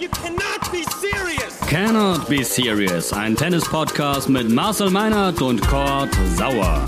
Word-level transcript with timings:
You 0.00 0.08
cannot 0.10 0.70
be 0.70 0.84
serious! 1.00 1.58
Cannot 1.66 2.28
Be 2.28 2.44
Serious, 2.44 3.12
ein 3.12 3.34
Tennis-Podcast 3.34 4.28
mit 4.28 4.48
Marcel 4.48 4.90
Meinert 4.90 5.42
und 5.42 5.60
Kurt 5.66 6.10
Sauer. 6.36 6.86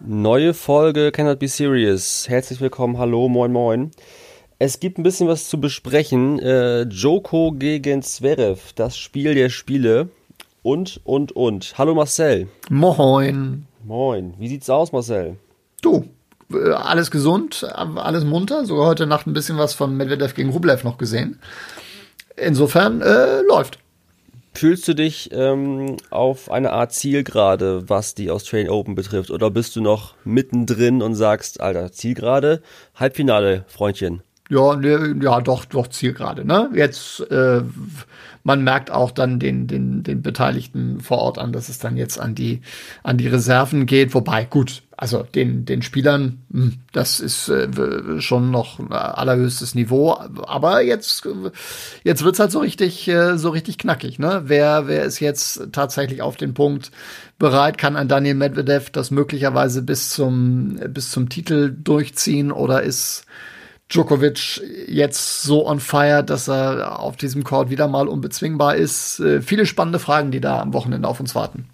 Neue 0.00 0.52
Folge 0.52 1.10
Cannot 1.10 1.38
Be 1.38 1.48
Serious. 1.48 2.28
Herzlich 2.28 2.60
willkommen, 2.60 2.98
hallo, 2.98 3.30
moin, 3.30 3.50
moin. 3.50 3.92
Es 4.58 4.78
gibt 4.78 4.98
ein 4.98 5.04
bisschen 5.04 5.26
was 5.26 5.48
zu 5.48 5.58
besprechen. 5.58 6.38
Äh, 6.38 6.82
Joko 6.82 7.52
gegen 7.52 8.02
Zverev, 8.02 8.74
das 8.74 8.98
Spiel 8.98 9.34
der 9.34 9.48
Spiele. 9.48 10.10
Und, 10.62 11.00
und, 11.04 11.32
und. 11.32 11.74
Hallo 11.78 11.94
Marcel. 11.94 12.48
Moin. 12.68 13.66
Moin. 13.84 14.34
Wie 14.38 14.48
sieht's 14.48 14.68
aus, 14.68 14.90
Marcel? 14.90 15.36
Du, 15.82 16.08
äh, 16.52 16.70
alles 16.72 17.10
gesund, 17.12 17.64
alles 17.74 18.24
munter. 18.24 18.64
Sogar 18.64 18.86
heute 18.86 19.06
Nacht 19.06 19.26
ein 19.26 19.32
bisschen 19.32 19.56
was 19.56 19.74
von 19.74 19.96
Medvedev 19.96 20.34
gegen 20.34 20.50
Rublev 20.50 20.82
noch 20.82 20.98
gesehen. 20.98 21.38
Insofern 22.36 23.02
äh, 23.02 23.42
läuft. 23.42 23.78
Fühlst 24.54 24.88
du 24.88 24.94
dich 24.94 25.30
ähm, 25.32 25.96
auf 26.10 26.50
eine 26.50 26.72
Art 26.72 26.92
Zielgerade, 26.92 27.88
was 27.88 28.16
die 28.16 28.32
Australian 28.32 28.70
Open 28.70 28.96
betrifft? 28.96 29.30
Oder 29.30 29.50
bist 29.50 29.76
du 29.76 29.80
noch 29.80 30.14
mittendrin 30.24 31.02
und 31.02 31.14
sagst, 31.14 31.60
Alter, 31.60 31.92
Zielgerade, 31.92 32.62
Halbfinale, 32.96 33.64
Freundchen? 33.68 34.22
Ja, 34.50 34.76
ne, 34.76 35.14
ja, 35.22 35.40
doch, 35.40 35.66
doch 35.66 35.88
Zielgerade. 35.88 36.44
Ne? 36.44 36.70
Jetzt, 36.74 37.20
äh, 37.30 37.62
man 38.44 38.64
merkt 38.64 38.90
auch 38.90 39.10
dann 39.10 39.38
den, 39.38 39.66
den, 39.66 40.02
den 40.02 40.22
Beteiligten 40.22 41.00
vor 41.00 41.18
Ort 41.18 41.38
an, 41.38 41.52
dass 41.52 41.68
es 41.68 41.78
dann 41.78 41.98
jetzt 41.98 42.18
an 42.18 42.34
die, 42.34 42.62
an 43.02 43.18
die 43.18 43.28
Reserven 43.28 43.84
geht. 43.84 44.14
Wobei, 44.14 44.46
gut, 44.46 44.82
also 44.96 45.22
den, 45.22 45.66
den 45.66 45.82
Spielern, 45.82 46.38
hm, 46.50 46.78
das 46.92 47.20
ist 47.20 47.50
äh, 47.50 47.68
schon 48.20 48.50
noch 48.50 48.80
allerhöchstes 48.90 49.74
Niveau. 49.74 50.12
Aber 50.12 50.80
jetzt, 50.80 51.28
jetzt 52.02 52.24
wird's 52.24 52.40
halt 52.40 52.50
so 52.50 52.60
richtig, 52.60 53.06
äh, 53.06 53.36
so 53.36 53.50
richtig 53.50 53.76
knackig. 53.76 54.18
Ne? 54.18 54.44
Wer, 54.46 54.88
wer 54.88 55.04
ist 55.04 55.20
jetzt 55.20 55.68
tatsächlich 55.72 56.22
auf 56.22 56.36
den 56.36 56.54
Punkt 56.54 56.90
bereit? 57.38 57.76
Kann 57.76 57.96
ein 57.96 58.08
Daniel 58.08 58.34
Medvedev 58.34 58.88
das 58.88 59.10
möglicherweise 59.10 59.82
bis 59.82 60.08
zum, 60.08 60.80
bis 60.88 61.10
zum 61.10 61.28
Titel 61.28 61.70
durchziehen 61.70 62.50
oder 62.50 62.82
ist 62.82 63.26
Djokovic 63.88 64.60
jetzt 64.86 65.42
so 65.42 65.66
on 65.66 65.80
fire, 65.80 66.22
dass 66.22 66.48
er 66.48 67.00
auf 67.00 67.16
diesem 67.16 67.42
Court 67.42 67.70
wieder 67.70 67.88
mal 67.88 68.06
unbezwingbar 68.06 68.76
ist. 68.76 69.20
Äh, 69.20 69.40
viele 69.40 69.66
spannende 69.66 69.98
Fragen, 69.98 70.30
die 70.30 70.40
da 70.40 70.60
am 70.60 70.74
Wochenende 70.74 71.08
auf 71.08 71.20
uns 71.20 71.34
warten. 71.34 71.68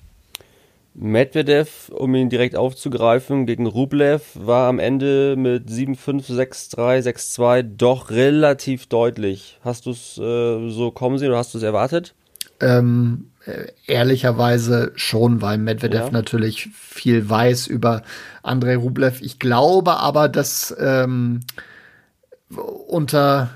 Medvedev, 0.96 1.90
um 1.90 2.14
ihn 2.14 2.30
direkt 2.30 2.54
aufzugreifen, 2.54 3.46
gegen 3.46 3.66
Rublev 3.66 4.22
war 4.34 4.68
am 4.68 4.78
Ende 4.78 5.34
mit 5.36 5.68
7-5, 5.68 6.30
6-3, 6.30 7.02
6-2 7.02 7.62
doch 7.62 8.10
relativ 8.10 8.86
deutlich. 8.86 9.58
Hast 9.64 9.86
du 9.86 9.90
es 9.90 10.16
äh, 10.18 10.70
so 10.70 10.92
kommen 10.92 11.18
sehen 11.18 11.30
oder 11.30 11.38
hast 11.38 11.52
du 11.52 11.58
es 11.58 11.64
erwartet? 11.64 12.14
Ähm, 12.60 13.30
äh, 13.44 13.66
ehrlicherweise 13.88 14.92
schon, 14.94 15.42
weil 15.42 15.58
Medvedev 15.58 16.06
ja. 16.06 16.10
natürlich 16.12 16.68
viel 16.72 17.28
weiß 17.28 17.66
über 17.66 18.04
Andrei 18.44 18.76
Rublev. 18.76 19.20
Ich 19.20 19.40
glaube 19.40 19.96
aber, 19.96 20.28
dass 20.28 20.74
ähm, 20.78 21.40
unter 22.56 23.50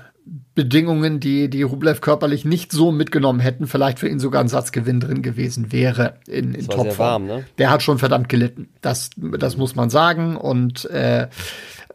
Bedingungen, 0.55 1.19
die 1.19 1.49
die 1.49 1.63
Rublev 1.63 2.01
körperlich 2.01 2.43
nicht 2.43 2.71
so 2.71 2.91
mitgenommen 2.91 3.39
hätten, 3.39 3.65
vielleicht 3.65 3.99
für 3.99 4.09
ihn 4.09 4.19
sogar 4.19 4.41
ein 4.41 4.49
Satzgewinn 4.49 4.99
drin 4.99 5.21
gewesen 5.21 5.71
wäre 5.71 6.15
in, 6.27 6.53
in 6.53 6.67
Topform. 6.67 7.25
Ne? 7.25 7.45
Der 7.57 7.69
hat 7.69 7.81
schon 7.81 7.97
verdammt 7.97 8.29
gelitten. 8.29 8.67
Das, 8.81 9.09
das 9.15 9.57
muss 9.57 9.75
man 9.75 9.89
sagen. 9.89 10.35
Und, 10.35 10.85
äh, 10.85 11.27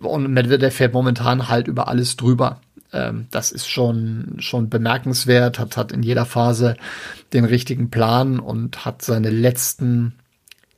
und 0.00 0.32
Medvedev 0.32 0.74
fährt 0.74 0.94
momentan 0.94 1.48
halt 1.48 1.68
über 1.68 1.88
alles 1.88 2.16
drüber. 2.16 2.60
Ähm, 2.92 3.26
das 3.30 3.52
ist 3.52 3.68
schon, 3.68 4.36
schon 4.38 4.70
bemerkenswert, 4.70 5.58
hat, 5.58 5.76
hat 5.76 5.92
in 5.92 6.02
jeder 6.02 6.24
Phase 6.24 6.76
den 7.34 7.44
richtigen 7.44 7.90
Plan 7.90 8.38
und 8.38 8.86
hat 8.86 9.02
seine 9.02 9.30
letzten 9.30 10.14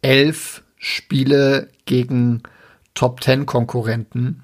elf 0.02 0.64
Spiele 0.76 1.68
gegen 1.84 2.42
Top 2.94 3.20
Ten 3.20 3.46
Konkurrenten 3.46 4.42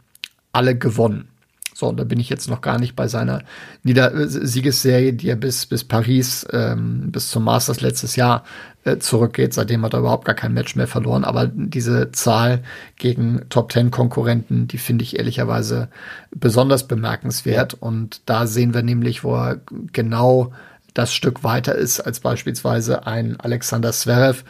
alle 0.53 0.77
gewonnen. 0.77 1.32
So, 1.75 1.89
und 1.89 1.99
da 1.99 2.05
bin 2.05 2.21
ich 2.21 2.29
jetzt 2.29 2.51
noch 2.51 2.61
gar 2.61 2.79
nicht 2.79 2.95
bei 2.95 3.09
seiner 3.09 3.43
Nieder 3.83 4.29
Siegesserie, 4.29 5.15
die 5.15 5.29
er 5.29 5.37
bis, 5.37 5.67
bis 5.67 5.85
Paris, 5.85 6.47
ähm, 6.53 7.11
bis 7.11 7.31
zum 7.31 7.45
Masters 7.45 7.81
letztes 7.81 8.15
Jahr 8.17 8.45
äh, 8.85 8.99
zurückgeht. 8.99 9.55
Seitdem 9.55 9.83
hat 9.85 9.95
er 9.95 10.01
überhaupt 10.01 10.27
gar 10.27 10.35
kein 10.35 10.53
Match 10.53 10.77
mehr 10.77 10.87
verloren. 10.87 11.25
Aber 11.25 11.47
diese 11.47 12.13
Zahl 12.13 12.63
gegen 12.97 13.43
Top 13.49 13.71
Ten 13.71 13.91
Konkurrenten, 13.91 14.69
die 14.69 14.79
finde 14.79 15.05
ich 15.05 15.19
ehrlicherweise 15.19 15.89
besonders 16.31 16.87
bemerkenswert. 16.87 17.75
Und 17.75 18.21
da 18.27 18.47
sehen 18.47 18.75
wir 18.75 18.83
nämlich, 18.83 19.25
wo 19.25 19.35
er 19.35 19.61
genau 19.93 20.53
das 20.95 21.15
Stück 21.15 21.43
weiter 21.43 21.75
ist 21.75 22.01
als 22.01 22.21
beispielsweise 22.21 23.07
ein 23.07 23.41
Alexander 23.41 23.93
Zverev. 23.93 24.45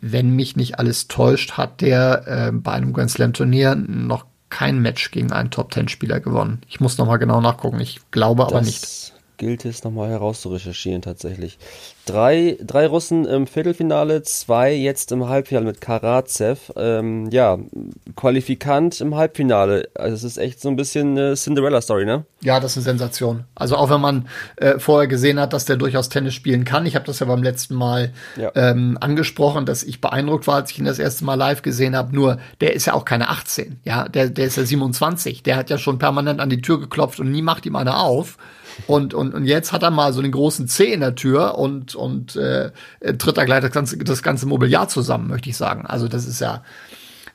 Wenn 0.00 0.30
mich 0.30 0.56
nicht 0.56 0.78
alles 0.78 1.06
täuscht, 1.06 1.52
hat 1.52 1.80
der 1.80 2.24
äh, 2.26 2.52
bei 2.52 2.72
einem 2.72 2.92
Grand 2.92 3.10
Slam 3.10 3.32
Turnier 3.32 3.76
noch 3.76 4.26
kein 4.54 4.78
Match 4.78 5.10
gegen 5.10 5.32
einen 5.32 5.50
Top-10-Spieler 5.50 6.20
gewonnen. 6.20 6.60
Ich 6.68 6.78
muss 6.78 6.96
nochmal 6.96 7.18
genau 7.18 7.40
nachgucken. 7.40 7.80
Ich 7.80 8.00
glaube 8.12 8.44
aber 8.44 8.58
das 8.58 8.66
nicht. 8.66 9.12
Gilt 9.36 9.64
es 9.64 9.82
nochmal 9.82 10.10
herauszurecherchieren 10.10 11.02
tatsächlich. 11.02 11.58
Drei, 12.06 12.56
drei 12.62 12.86
Russen 12.86 13.24
im 13.24 13.46
Viertelfinale, 13.46 14.22
zwei 14.22 14.72
jetzt 14.74 15.10
im 15.10 15.28
Halbfinale 15.28 15.66
mit 15.66 15.80
Karatsev. 15.80 16.72
Ähm, 16.76 17.30
ja, 17.30 17.58
Qualifikant 18.14 19.00
im 19.00 19.16
Halbfinale. 19.16 19.88
Also 19.94 20.14
es 20.14 20.24
ist 20.24 20.36
echt 20.36 20.60
so 20.60 20.68
ein 20.68 20.76
bisschen 20.76 21.18
eine 21.18 21.34
Cinderella-Story, 21.34 22.04
ne? 22.04 22.26
Ja, 22.42 22.60
das 22.60 22.72
ist 22.72 22.86
eine 22.86 22.98
Sensation. 22.98 23.44
Also 23.54 23.76
auch 23.76 23.90
wenn 23.90 24.02
man 24.02 24.28
äh, 24.56 24.78
vorher 24.78 25.08
gesehen 25.08 25.40
hat, 25.40 25.52
dass 25.52 25.64
der 25.64 25.76
durchaus 25.76 26.10
Tennis 26.10 26.34
spielen 26.34 26.64
kann. 26.64 26.86
Ich 26.86 26.94
habe 26.94 27.06
das 27.06 27.20
ja 27.20 27.26
beim 27.26 27.42
letzten 27.42 27.74
Mal 27.74 28.12
ja. 28.36 28.52
ähm, 28.54 28.98
angesprochen, 29.00 29.66
dass 29.66 29.82
ich 29.82 30.00
beeindruckt 30.00 30.46
war, 30.46 30.56
als 30.56 30.70
ich 30.70 30.78
ihn 30.78 30.84
das 30.84 30.98
erste 30.98 31.24
Mal 31.24 31.34
live 31.34 31.62
gesehen 31.62 31.96
habe. 31.96 32.14
Nur, 32.14 32.38
der 32.60 32.74
ist 32.74 32.84
ja 32.84 32.92
auch 32.92 33.04
keine 33.04 33.30
18. 33.30 33.80
Ja, 33.84 34.08
der, 34.08 34.28
der 34.28 34.46
ist 34.46 34.56
ja 34.56 34.64
27. 34.64 35.42
Der 35.42 35.56
hat 35.56 35.70
ja 35.70 35.78
schon 35.78 35.98
permanent 35.98 36.40
an 36.40 36.50
die 36.50 36.60
Tür 36.60 36.78
geklopft 36.78 37.18
und 37.18 37.32
nie 37.32 37.42
macht 37.42 37.66
ihm 37.66 37.76
eine 37.76 37.96
auf. 37.96 38.36
Und, 38.86 39.14
und, 39.14 39.34
und 39.34 39.44
jetzt 39.46 39.72
hat 39.72 39.82
er 39.82 39.90
mal 39.90 40.12
so 40.12 40.22
den 40.22 40.32
großen 40.32 40.68
C 40.68 40.92
in 40.92 41.00
der 41.00 41.14
Tür 41.14 41.58
und, 41.58 41.94
und 41.94 42.36
äh, 42.36 42.70
tritt 43.18 43.36
da 43.36 43.44
gleich 43.44 43.62
das 43.62 43.72
ganze, 43.72 43.98
das 43.98 44.22
ganze 44.22 44.46
Mobiliar 44.46 44.88
zusammen, 44.88 45.28
möchte 45.28 45.50
ich 45.50 45.56
sagen. 45.56 45.86
Also 45.86 46.08
das 46.08 46.26
ist 46.26 46.40
ja. 46.40 46.62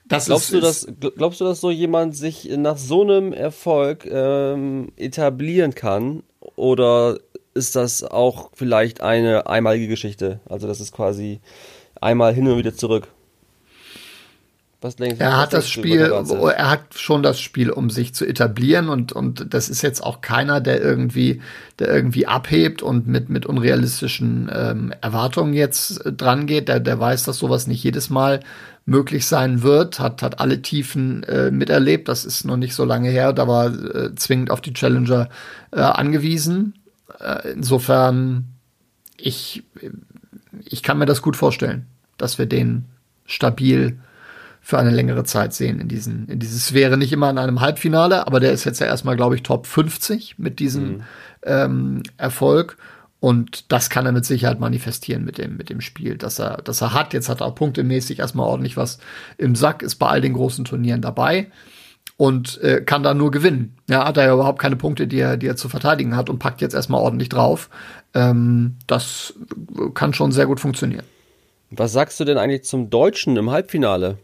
Das 0.07 0.25
glaubst, 0.25 0.51
ist, 0.51 0.53
du, 0.53 0.59
dass, 0.59 0.88
glaubst 1.16 1.39
du, 1.39 1.45
dass 1.45 1.61
so 1.61 1.69
jemand 1.69 2.16
sich 2.16 2.49
nach 2.57 2.78
so 2.78 3.03
einem 3.03 3.31
Erfolg 3.31 4.07
ähm, 4.09 4.91
etablieren 4.97 5.75
kann? 5.75 6.23
Oder 6.55 7.19
ist 7.53 7.75
das 7.75 8.03
auch 8.03 8.49
vielleicht 8.53 9.01
eine 9.01 9.47
einmalige 9.47 9.88
Geschichte? 9.88 10.39
Also 10.49 10.67
das 10.67 10.79
ist 10.79 10.94
quasi 10.94 11.41
einmal 12.01 12.33
hin 12.33 12.47
und 12.47 12.57
wieder 12.57 12.75
zurück. 12.75 13.09
Was 14.81 14.95
denkst 14.95 15.17
du? 15.17 15.23
Er 15.23 15.38
hat 15.38 15.51
das 15.51 15.69
Spiel, 15.69 16.00
er 16.00 16.69
hat 16.69 16.94
schon 16.95 17.22
das 17.22 17.41
Spiel, 17.41 17.69
um 17.69 17.90
sich 17.90 18.13
zu 18.13 18.25
etablieren 18.25 18.88
und, 18.88 19.12
und 19.12 19.53
das 19.53 19.67
ist 19.67 19.81
jetzt 19.81 20.01
auch 20.01 20.22
keiner, 20.22 20.62
der 20.62 20.81
irgendwie, 20.81 21.41
der 21.79 21.94
irgendwie 21.94 22.28
abhebt 22.28 22.81
und 22.81 23.06
mit, 23.06 23.28
mit 23.28 23.45
unrealistischen 23.45 24.50
ähm, 24.53 24.94
Erwartungen 25.01 25.53
jetzt 25.53 26.06
äh, 26.06 26.13
dran 26.13 26.47
geht. 26.47 26.69
Der, 26.69 26.79
der 26.79 26.97
weiß, 26.97 27.25
dass 27.25 27.40
sowas 27.40 27.67
nicht 27.67 27.84
jedes 27.84 28.09
Mal 28.09 28.40
möglich 28.85 29.25
sein 29.25 29.63
wird, 29.63 30.00
hat, 30.00 30.22
hat 30.22 30.40
alle 30.40 30.62
Tiefen 30.62 31.23
äh, 31.23 31.51
miterlebt. 31.51 32.07
Das 32.07 32.23
ist 32.23 32.46
noch 32.46 32.57
nicht 32.57 32.73
so 32.73 32.85
lange 32.85 33.09
her, 33.09 33.34
da 33.34 33.50
war 33.50 33.67
äh, 33.67 34.16
zwingend 34.16 34.50
auf 34.50 34.61
die 34.61 34.73
Challenger 34.73 35.28
äh, 35.72 35.81
angewiesen. 35.81 36.75
Äh, 37.19 37.51
insofern, 37.51 38.46
ich, 39.17 39.63
ich 40.63 40.84
kann 40.84 40.97
mir 40.97 41.05
das 41.05 41.22
gut 41.22 41.35
vorstellen, 41.35 41.85
dass 42.17 42.37
wir 42.37 42.46
den 42.46 42.85
stabil 43.26 43.99
für 44.69 44.77
eine 44.77 44.91
längere 44.91 45.23
Zeit 45.23 45.51
sehen 45.55 45.79
in 45.79 45.87
diesen, 45.87 46.27
in 46.27 46.37
dieses 46.37 46.75
wäre 46.75 46.95
nicht 46.95 47.11
immer 47.11 47.27
in 47.31 47.39
einem 47.39 47.59
Halbfinale, 47.59 48.27
aber 48.27 48.39
der 48.39 48.51
ist 48.51 48.66
jetzt 48.66 48.79
ja 48.79 48.85
erstmal, 48.85 49.16
glaube 49.16 49.33
ich, 49.33 49.41
Top 49.41 49.66
50 49.66 50.37
mit 50.37 50.59
diesem 50.59 50.83
mhm. 50.83 51.03
ähm, 51.41 52.03
Erfolg. 52.17 52.77
Und 53.19 53.71
das 53.71 53.89
kann 53.89 54.05
er 54.05 54.11
mit 54.11 54.25
Sicherheit 54.25 54.59
manifestieren 54.59 55.25
mit 55.25 55.39
dem, 55.39 55.57
mit 55.57 55.71
dem 55.71 55.81
Spiel, 55.81 56.17
dass 56.17 56.37
er, 56.37 56.57
dass 56.57 56.81
er 56.81 56.93
hat. 56.93 57.16
Jetzt 57.16 57.29
hat 57.29 57.41
er 57.41 57.47
auch 57.47 57.55
punktemäßig 57.55 58.19
erstmal 58.19 58.45
ordentlich 58.45 58.77
was 58.77 58.99
im 59.39 59.55
Sack, 59.55 59.81
ist 59.81 59.95
bei 59.95 60.05
all 60.05 60.21
den 60.21 60.33
großen 60.33 60.66
Turnieren 60.66 61.01
dabei 61.01 61.47
und 62.17 62.61
äh, 62.61 62.81
kann 62.81 63.01
da 63.01 63.16
nur 63.16 63.31
gewinnen. 63.31 63.75
Ja, 63.89 64.05
hat 64.05 64.17
er 64.17 64.25
ja 64.25 64.33
überhaupt 64.35 64.59
keine 64.59 64.75
Punkte, 64.75 65.07
die 65.07 65.19
er, 65.19 65.35
die 65.37 65.47
er 65.47 65.55
zu 65.55 65.67
verteidigen 65.67 66.16
hat 66.16 66.29
und 66.29 66.37
packt 66.37 66.61
jetzt 66.61 66.75
erstmal 66.75 67.01
ordentlich 67.01 67.29
drauf. 67.29 67.71
Ähm, 68.13 68.75
das 68.85 69.33
kann 69.95 70.13
schon 70.13 70.31
sehr 70.31 70.45
gut 70.45 70.59
funktionieren. 70.59 71.05
Was 71.71 71.91
sagst 71.91 72.19
du 72.19 72.25
denn 72.25 72.37
eigentlich 72.37 72.66
zum 72.66 72.91
Deutschen 72.91 73.35
im 73.35 73.49
Halbfinale? 73.49 74.19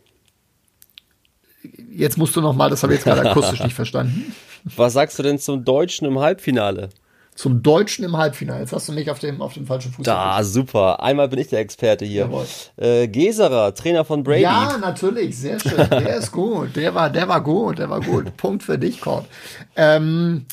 Jetzt 1.91 2.17
musst 2.17 2.35
du 2.35 2.41
noch 2.41 2.53
mal, 2.53 2.69
das 2.69 2.83
habe 2.83 2.93
ich 2.93 2.99
jetzt 2.99 3.05
gerade 3.05 3.29
akustisch 3.29 3.63
nicht 3.63 3.75
verstanden. 3.75 4.33
Was 4.75 4.93
sagst 4.93 5.19
du 5.19 5.23
denn 5.23 5.39
zum 5.39 5.63
Deutschen 5.63 6.07
im 6.07 6.19
Halbfinale? 6.19 6.89
zum 7.35 7.61
Deutschen 7.61 8.05
im 8.05 8.17
Halbfinale. 8.17 8.61
Jetzt 8.61 8.71
hast 8.71 8.87
du 8.87 8.93
mich 8.93 9.11
auf 9.11 9.19
dem, 9.19 9.41
auf 9.41 9.53
dem 9.53 9.67
falschen 9.67 9.91
Fuß. 9.91 10.05
Da, 10.05 10.41
super. 10.43 11.03
Einmal 11.03 11.27
bin 11.27 11.39
ich 11.39 11.49
der 11.49 11.59
Experte 11.59 12.05
hier. 12.05 12.29
Äh, 12.77 13.09
Geserer, 13.09 13.75
Trainer 13.75 14.05
von 14.05 14.23
Brady. 14.23 14.43
Ja, 14.43 14.77
natürlich, 14.79 15.37
sehr 15.37 15.59
schön. 15.59 15.89
Der 15.89 16.15
ist 16.15 16.31
gut. 16.31 16.75
Der 16.77 16.95
war, 16.95 17.09
der 17.09 17.27
war 17.27 17.43
gut, 17.43 17.77
der 17.77 17.89
war 17.89 17.99
gut. 17.99 18.35
Punkt 18.37 18.63
für 18.63 18.79
dich, 18.79 19.01
Cord. 19.01 19.25
Ähm, 19.75 20.45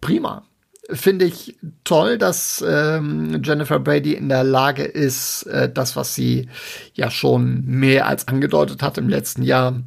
prima. 0.00 0.42
Finde 0.88 1.24
ich 1.24 1.56
toll, 1.84 2.16
dass 2.16 2.64
ähm, 2.66 3.42
Jennifer 3.44 3.78
Brady 3.78 4.14
in 4.14 4.28
der 4.28 4.44
Lage 4.44 4.84
ist, 4.84 5.42
äh, 5.42 5.68
das, 5.70 5.96
was 5.96 6.14
sie 6.14 6.48
ja 6.94 7.10
schon 7.10 7.64
mehr 7.66 8.06
als 8.06 8.28
angedeutet 8.28 8.82
hat 8.82 8.96
im 8.96 9.08
letzten 9.08 9.42
Jahr, 9.42 9.82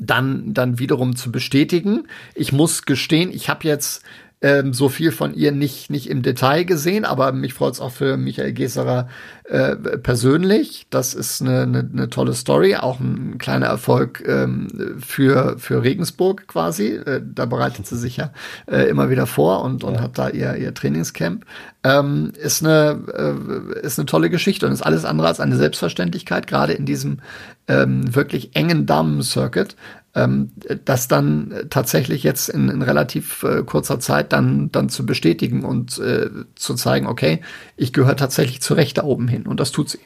dann, 0.00 0.54
dann 0.54 0.78
wiederum 0.78 1.16
zu 1.16 1.32
bestätigen. 1.32 2.06
Ich 2.34 2.52
muss 2.52 2.84
gestehen, 2.84 3.30
ich 3.32 3.48
habe 3.48 3.66
jetzt 3.66 4.02
ähm, 4.40 4.72
so 4.72 4.88
viel 4.88 5.10
von 5.10 5.34
ihr 5.34 5.50
nicht, 5.50 5.90
nicht 5.90 6.08
im 6.08 6.22
Detail 6.22 6.64
gesehen, 6.64 7.04
aber 7.04 7.32
mich 7.32 7.54
freut 7.54 7.74
es 7.74 7.80
auch 7.80 7.90
für 7.90 8.16
Michael 8.16 8.52
Geserer 8.52 9.08
äh, 9.44 9.74
persönlich. 9.74 10.86
Das 10.90 11.14
ist 11.14 11.42
eine, 11.42 11.62
eine, 11.62 11.90
eine 11.92 12.08
tolle 12.08 12.34
Story, 12.34 12.76
auch 12.76 13.00
ein 13.00 13.38
kleiner 13.38 13.66
Erfolg 13.66 14.22
ähm, 14.26 14.68
für, 15.00 15.58
für 15.58 15.82
Regensburg 15.82 16.46
quasi. 16.46 16.92
Äh, 16.94 17.20
da 17.24 17.46
bereitet 17.46 17.86
sie 17.88 17.96
sich 17.96 18.16
ja 18.16 18.30
äh, 18.66 18.88
immer 18.88 19.10
wieder 19.10 19.26
vor 19.26 19.62
und, 19.64 19.82
und 19.82 19.94
ja. 19.94 20.02
hat 20.02 20.18
da 20.18 20.28
ihr, 20.28 20.54
ihr 20.54 20.72
Trainingscamp. 20.72 21.44
Ähm, 21.82 22.32
ist, 22.40 22.64
eine, 22.64 23.74
äh, 23.74 23.80
ist 23.80 23.98
eine 23.98 24.06
tolle 24.06 24.30
Geschichte 24.30 24.66
und 24.66 24.72
ist 24.72 24.82
alles 24.82 25.04
andere 25.04 25.28
als 25.28 25.40
eine 25.40 25.56
Selbstverständlichkeit, 25.56 26.46
gerade 26.46 26.74
in 26.74 26.86
diesem 26.86 27.18
ähm, 27.66 28.14
wirklich 28.14 28.54
engen 28.54 28.86
Damen-Circuit 28.86 29.74
ähm, 30.18 30.50
das 30.84 31.08
dann 31.08 31.54
tatsächlich 31.70 32.22
jetzt 32.22 32.48
in, 32.48 32.68
in 32.68 32.82
relativ 32.82 33.42
äh, 33.42 33.62
kurzer 33.62 34.00
Zeit 34.00 34.32
dann, 34.32 34.70
dann 34.72 34.88
zu 34.88 35.06
bestätigen 35.06 35.64
und 35.64 35.98
äh, 35.98 36.28
zu 36.54 36.74
zeigen, 36.74 37.06
okay, 37.06 37.40
ich 37.76 37.92
gehöre 37.92 38.16
tatsächlich 38.16 38.60
zu 38.60 38.74
Recht 38.74 38.98
da 38.98 39.04
oben 39.04 39.28
hin 39.28 39.46
und 39.46 39.60
das 39.60 39.72
tut 39.72 39.88
sie. 39.88 40.00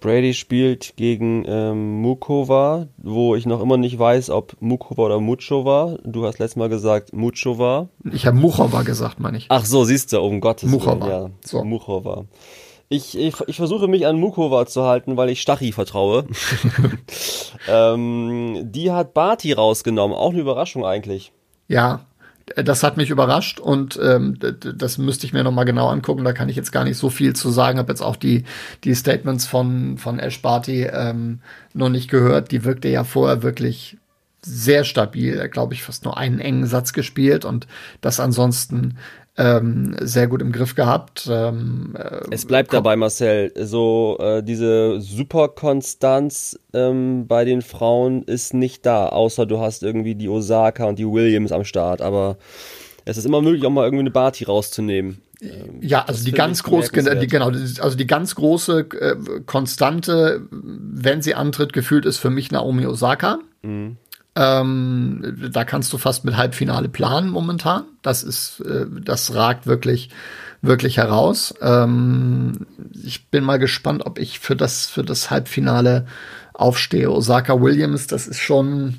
Brady 0.00 0.34
spielt 0.34 0.94
gegen 0.96 1.44
ähm, 1.46 2.00
Mukova, 2.02 2.88
wo 2.98 3.34
ich 3.34 3.46
noch 3.46 3.62
immer 3.62 3.76
nicht 3.76 3.98
weiß, 3.98 4.30
ob 4.30 4.56
Mukova 4.60 5.02
oder 5.02 5.20
Muchova. 5.20 5.98
Du 6.04 6.26
hast 6.26 6.38
letztes 6.38 6.56
Mal 6.56 6.68
gesagt 6.68 7.12
Muchova. 7.12 7.88
Ich 8.12 8.26
habe 8.26 8.36
Muchova 8.36 8.82
gesagt, 8.82 9.20
meine 9.20 9.38
ich. 9.38 9.46
Ach 9.48 9.64
so, 9.64 9.84
siehst 9.84 10.12
du, 10.12 10.20
um 10.20 10.40
Gottes 10.40 10.70
Willen. 10.70 11.00
Ja, 11.00 11.30
so. 11.44 11.64
Muchova. 11.64 12.26
Ich, 12.88 13.18
ich, 13.18 13.34
ich 13.46 13.56
versuche 13.56 13.88
mich 13.88 14.06
an 14.06 14.18
Mukova 14.20 14.66
zu 14.66 14.84
halten, 14.84 15.16
weil 15.16 15.30
ich 15.30 15.40
Stachi 15.40 15.72
vertraue. 15.72 16.26
ähm, 17.68 18.60
die 18.70 18.92
hat 18.92 19.12
Barty 19.12 19.52
rausgenommen. 19.52 20.16
Auch 20.16 20.30
eine 20.30 20.40
Überraschung 20.40 20.86
eigentlich. 20.86 21.32
Ja, 21.66 22.06
das 22.54 22.84
hat 22.84 22.96
mich 22.96 23.10
überrascht 23.10 23.58
und 23.58 23.98
ähm, 24.00 24.38
das 24.38 24.98
müsste 24.98 25.26
ich 25.26 25.32
mir 25.32 25.42
nochmal 25.42 25.64
genau 25.64 25.88
angucken. 25.88 26.22
Da 26.22 26.32
kann 26.32 26.48
ich 26.48 26.54
jetzt 26.54 26.70
gar 26.70 26.84
nicht 26.84 26.96
so 26.96 27.10
viel 27.10 27.34
zu 27.34 27.50
sagen. 27.50 27.78
Habe 27.78 27.90
jetzt 27.90 28.02
auch 28.02 28.14
die, 28.14 28.44
die 28.84 28.94
Statements 28.94 29.46
von, 29.46 29.98
von 29.98 30.20
Ash 30.20 30.40
Barty 30.40 30.84
ähm, 30.84 31.40
noch 31.74 31.88
nicht 31.88 32.08
gehört. 32.08 32.52
Die 32.52 32.64
wirkte 32.64 32.88
ja 32.88 33.02
vorher 33.02 33.42
wirklich 33.42 33.96
sehr 34.42 34.84
stabil. 34.84 35.48
Glaube 35.48 35.74
ich, 35.74 35.82
fast 35.82 36.04
nur 36.04 36.16
einen 36.16 36.38
engen 36.38 36.66
Satz 36.66 36.92
gespielt 36.92 37.44
und 37.44 37.66
das 38.00 38.20
ansonsten 38.20 38.96
ähm, 39.38 39.96
sehr 40.00 40.28
gut 40.28 40.40
im 40.40 40.52
Griff 40.52 40.74
gehabt. 40.74 41.28
Ähm, 41.30 41.94
äh, 41.98 42.20
es 42.30 42.46
bleibt 42.46 42.72
dabei, 42.72 42.96
Marcel, 42.96 43.52
so 43.54 44.16
äh, 44.18 44.42
diese 44.42 45.00
Superkonstanz 45.00 46.58
ähm, 46.72 47.26
bei 47.26 47.44
den 47.44 47.62
Frauen 47.62 48.22
ist 48.22 48.54
nicht 48.54 48.86
da, 48.86 49.08
außer 49.08 49.46
du 49.46 49.60
hast 49.60 49.82
irgendwie 49.82 50.14
die 50.14 50.28
Osaka 50.28 50.86
und 50.86 50.98
die 50.98 51.06
Williams 51.06 51.52
am 51.52 51.64
Start, 51.64 52.00
aber 52.00 52.38
es 53.04 53.18
ist 53.18 53.26
immer 53.26 53.42
möglich, 53.42 53.64
auch 53.64 53.70
mal 53.70 53.84
irgendwie 53.84 54.00
eine 54.00 54.10
Barty 54.10 54.44
rauszunehmen. 54.44 55.20
Ähm, 55.42 55.80
ja, 55.82 56.04
also 56.04 56.24
die 56.24 56.32
ganz 56.32 56.62
große, 56.62 56.90
genau, 56.92 57.48
also 57.48 57.96
die 57.96 58.06
ganz 58.06 58.34
große 58.34 58.86
äh, 58.98 59.16
Konstante, 59.44 60.46
wenn 60.50 61.20
sie 61.20 61.34
antritt, 61.34 61.72
gefühlt 61.74 62.06
ist 62.06 62.16
für 62.18 62.30
mich 62.30 62.50
Naomi 62.50 62.86
Osaka. 62.86 63.38
Mhm. 63.62 63.98
Ähm, 64.36 65.50
da 65.50 65.64
kannst 65.64 65.92
du 65.92 65.98
fast 65.98 66.24
mit 66.24 66.36
Halbfinale 66.36 66.88
planen 66.88 67.30
momentan. 67.30 67.84
Das 68.02 68.22
ist, 68.22 68.60
äh, 68.60 68.84
das 69.02 69.34
ragt 69.34 69.66
wirklich, 69.66 70.10
wirklich 70.60 70.98
heraus. 70.98 71.54
Ähm, 71.62 72.66
ich 72.92 73.28
bin 73.28 73.44
mal 73.44 73.58
gespannt, 73.58 74.04
ob 74.04 74.18
ich 74.18 74.38
für 74.38 74.54
das, 74.54 74.86
für 74.86 75.02
das 75.02 75.30
Halbfinale 75.30 76.06
aufstehe. 76.52 77.10
Osaka 77.10 77.60
Williams, 77.60 78.06
das 78.06 78.28
ist 78.28 78.40
schon, 78.40 78.96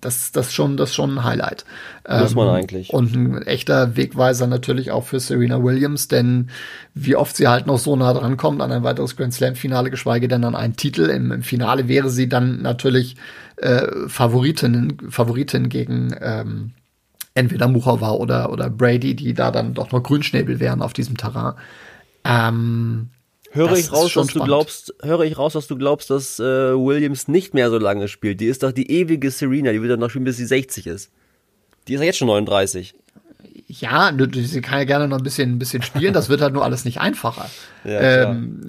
das, 0.00 0.32
das 0.32 0.52
schon, 0.52 0.76
das 0.76 0.94
schon 0.94 1.18
ein 1.18 1.24
Highlight. 1.24 1.64
Muss 2.08 2.34
man 2.34 2.48
ähm, 2.48 2.54
eigentlich. 2.54 2.92
Und 2.92 3.14
ein 3.14 3.42
echter 3.42 3.96
Wegweiser 3.96 4.46
natürlich 4.46 4.90
auch 4.90 5.04
für 5.04 5.20
Serena 5.20 5.62
Williams, 5.62 6.08
denn 6.08 6.50
wie 6.94 7.16
oft 7.16 7.36
sie 7.36 7.48
halt 7.48 7.66
noch 7.66 7.78
so 7.78 7.96
nah 7.96 8.12
dran 8.12 8.36
kommt 8.36 8.60
an 8.60 8.72
ein 8.72 8.82
weiteres 8.82 9.16
Grand 9.16 9.34
Slam 9.34 9.54
Finale, 9.54 9.90
geschweige 9.90 10.28
denn 10.28 10.44
an 10.44 10.54
einen 10.54 10.76
Titel. 10.76 11.04
Im, 11.04 11.32
im 11.32 11.42
Finale 11.42 11.88
wäre 11.88 12.10
sie 12.10 12.28
dann 12.28 12.62
natürlich 12.62 13.16
äh, 13.56 13.86
Favoritinnen, 14.08 14.98
Favoritin 15.10 15.68
gegen 15.68 16.14
ähm, 16.20 16.72
entweder 17.34 17.68
Muchova 17.68 18.12
oder, 18.12 18.52
oder 18.52 18.70
Brady, 18.70 19.14
die 19.14 19.34
da 19.34 19.50
dann 19.50 19.74
doch 19.74 19.92
noch 19.92 20.02
Grünschnäbel 20.02 20.60
wären 20.60 20.82
auf 20.82 20.92
diesem 20.92 21.16
Terrain. 21.16 21.54
Ähm, 22.24 23.10
höre 23.54 23.76
ich 23.76 23.92
raus, 23.92 24.12
dass 24.12 24.30
spannend. 24.30 24.34
du 24.34 24.44
glaubst, 24.44 24.94
höre 25.02 25.20
ich 25.20 25.38
raus, 25.38 25.52
dass 25.54 25.66
du 25.66 25.76
glaubst, 25.76 26.10
dass 26.10 26.38
äh, 26.38 26.42
Williams 26.74 27.28
nicht 27.28 27.54
mehr 27.54 27.70
so 27.70 27.78
lange 27.78 28.08
spielt. 28.08 28.40
Die 28.40 28.46
ist 28.46 28.62
doch 28.62 28.72
die 28.72 28.90
ewige 28.90 29.30
Serena, 29.30 29.72
die 29.72 29.80
wird 29.80 29.92
dann 29.92 30.00
noch 30.00 30.10
spielen, 30.10 30.24
bis 30.24 30.36
sie 30.36 30.46
60 30.46 30.86
ist. 30.86 31.10
Die 31.86 31.94
ist 31.94 32.00
ja 32.00 32.06
jetzt 32.06 32.18
schon 32.18 32.28
39 32.28 32.94
ja, 33.80 34.12
sie 34.32 34.60
kann 34.60 34.78
ja 34.78 34.84
gerne 34.84 35.08
noch 35.08 35.18
ein 35.18 35.22
bisschen, 35.24 35.52
ein 35.52 35.58
bisschen 35.58 35.82
spielen, 35.82 36.12
das 36.12 36.28
wird 36.28 36.40
halt 36.40 36.52
nur 36.52 36.64
alles 36.64 36.84
nicht 36.84 37.00
einfacher. 37.00 37.48
Ja, 37.86 38.00
ähm, 38.00 38.68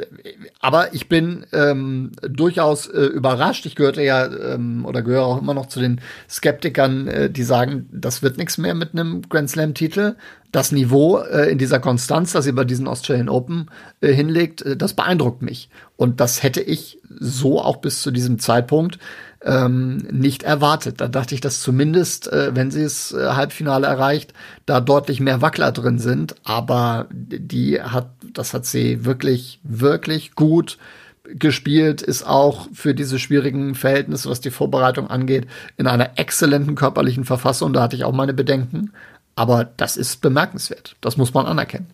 aber 0.60 0.94
ich 0.94 1.08
bin 1.08 1.46
ähm, 1.54 2.12
durchaus 2.22 2.88
äh, 2.88 3.00
überrascht. 3.00 3.66
Ich 3.66 3.76
gehörte 3.76 4.04
ja 4.04 4.26
ähm, 4.26 4.86
oder 4.86 5.04
gehöre 5.04 5.26
auch 5.26 5.42
immer 5.42 5.54
noch 5.54 5.68
zu 5.68 5.80
den 5.80 6.02
Skeptikern, 6.30 7.08
äh, 7.08 7.30
die 7.30 7.44
sagen, 7.44 7.88
das 7.94 8.24
wird 8.24 8.38
nichts 8.38 8.58
mehr 8.58 8.74
mit 8.74 8.92
einem 8.92 9.22
Grand 9.30 9.50
Slam-Titel. 9.50 10.18
Das 10.52 10.74
Niveau 10.74 11.20
äh, 11.20 11.50
in 11.50 11.58
dieser 11.58 11.80
Konstanz, 11.80 12.34
das 12.34 12.44
sie 12.44 12.52
bei 12.52 12.66
diesen 12.66 12.90
Australian 12.90 13.30
Open 13.30 13.68
äh, 14.02 14.12
hinlegt, 14.12 14.64
äh, 14.64 14.76
das 14.76 14.94
beeindruckt 14.94 15.42
mich. 15.42 15.70
Und 15.96 16.20
das 16.20 16.44
hätte 16.44 16.60
ich 16.60 17.00
so 17.18 17.62
auch 17.62 17.78
bis 17.78 18.02
zu 18.02 18.12
diesem 18.12 18.38
Zeitpunkt 18.38 19.00
ähm, 19.46 19.98
nicht 20.12 20.44
erwartet. 20.44 21.00
Da 21.00 21.08
dachte 21.08 21.36
ich, 21.36 21.42
dass 21.42 21.62
zumindest, 21.62 22.32
äh, 22.32 22.56
wenn 22.56 22.72
sie 22.72 22.82
es 22.82 23.12
äh, 23.14 23.30
Halbfinale 23.30 23.86
erreicht, 23.86 24.34
da 24.66 24.82
deutlich 24.82 25.20
mehr 25.20 25.42
Wackler 25.42 25.72
drin 25.72 26.00
sind. 26.00 26.36
Aber 26.44 27.08
die 27.12 27.80
hat, 27.80 28.10
das 28.34 28.54
hat 28.54 28.66
sie 28.66 29.06
wirklich, 29.06 29.60
wirklich 29.64 30.34
gut 30.34 30.78
gespielt, 31.24 32.02
ist 32.02 32.26
auch 32.26 32.68
für 32.74 32.94
diese 32.94 33.18
schwierigen 33.18 33.76
Verhältnisse, 33.76 34.30
was 34.30 34.42
die 34.42 34.52
Vorbereitung 34.52 35.10
angeht, 35.10 35.48
in 35.78 35.88
einer 35.88 36.18
exzellenten 36.18 36.76
körperlichen 36.76 37.24
Verfassung. 37.24 37.74
Da 37.74 37.84
hatte 37.84 37.96
ich 37.96 38.04
auch 38.04 38.14
meine 38.14 38.34
Bedenken. 38.34 38.92
Aber 39.36 39.66
das 39.78 39.98
ist 39.98 40.22
bemerkenswert. 40.22 40.96
Das 41.02 41.18
muss 41.18 41.34
man 41.34 41.46
anerkennen. 41.46 41.88